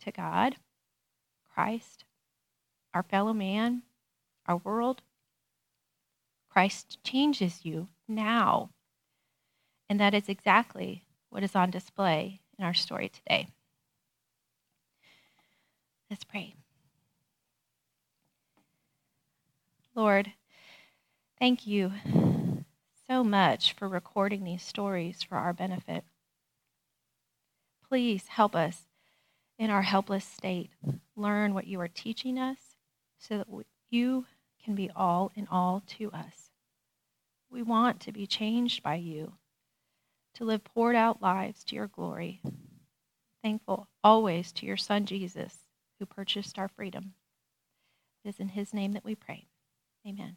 to 0.00 0.12
God, 0.12 0.56
Christ, 1.54 2.04
our 2.94 3.02
fellow 3.02 3.32
man, 3.32 3.82
our 4.46 4.56
world. 4.58 5.02
Christ 6.50 6.98
changes 7.04 7.64
you 7.64 7.88
now. 8.08 8.70
And 9.88 10.00
that 10.00 10.14
is 10.14 10.28
exactly 10.28 11.04
what 11.30 11.42
is 11.42 11.54
on 11.54 11.70
display 11.70 12.40
in 12.58 12.64
our 12.64 12.74
story 12.74 13.08
today. 13.08 13.48
Let's 16.10 16.24
pray. 16.24 16.54
Lord, 19.94 20.32
thank 21.38 21.66
you 21.66 21.92
so 23.08 23.24
much 23.24 23.72
for 23.72 23.88
recording 23.88 24.44
these 24.44 24.62
stories 24.62 25.22
for 25.22 25.36
our 25.36 25.52
benefit. 25.52 26.04
Please 27.88 28.28
help 28.28 28.56
us 28.56 28.86
in 29.58 29.70
our 29.70 29.82
helpless 29.82 30.24
state 30.24 30.70
learn 31.14 31.54
what 31.54 31.66
you 31.66 31.80
are 31.80 31.88
teaching 31.88 32.38
us 32.38 32.76
so 33.18 33.38
that 33.38 33.46
you 33.90 34.26
can 34.62 34.74
be 34.74 34.90
all 34.94 35.32
in 35.34 35.46
all 35.50 35.82
to 35.86 36.10
us. 36.12 36.50
We 37.50 37.62
want 37.62 38.00
to 38.00 38.12
be 38.12 38.26
changed 38.26 38.82
by 38.82 38.96
you, 38.96 39.34
to 40.34 40.44
live 40.44 40.64
poured 40.64 40.96
out 40.96 41.22
lives 41.22 41.64
to 41.64 41.76
your 41.76 41.86
glory. 41.86 42.42
Thankful 43.42 43.88
always 44.02 44.52
to 44.52 44.66
your 44.66 44.76
Son 44.76 45.06
Jesus, 45.06 45.58
who 45.98 46.06
purchased 46.06 46.58
our 46.58 46.68
freedom. 46.68 47.14
It 48.24 48.30
is 48.30 48.40
in 48.40 48.48
his 48.48 48.74
name 48.74 48.92
that 48.92 49.04
we 49.04 49.14
pray. 49.14 49.46
Amen. 50.06 50.36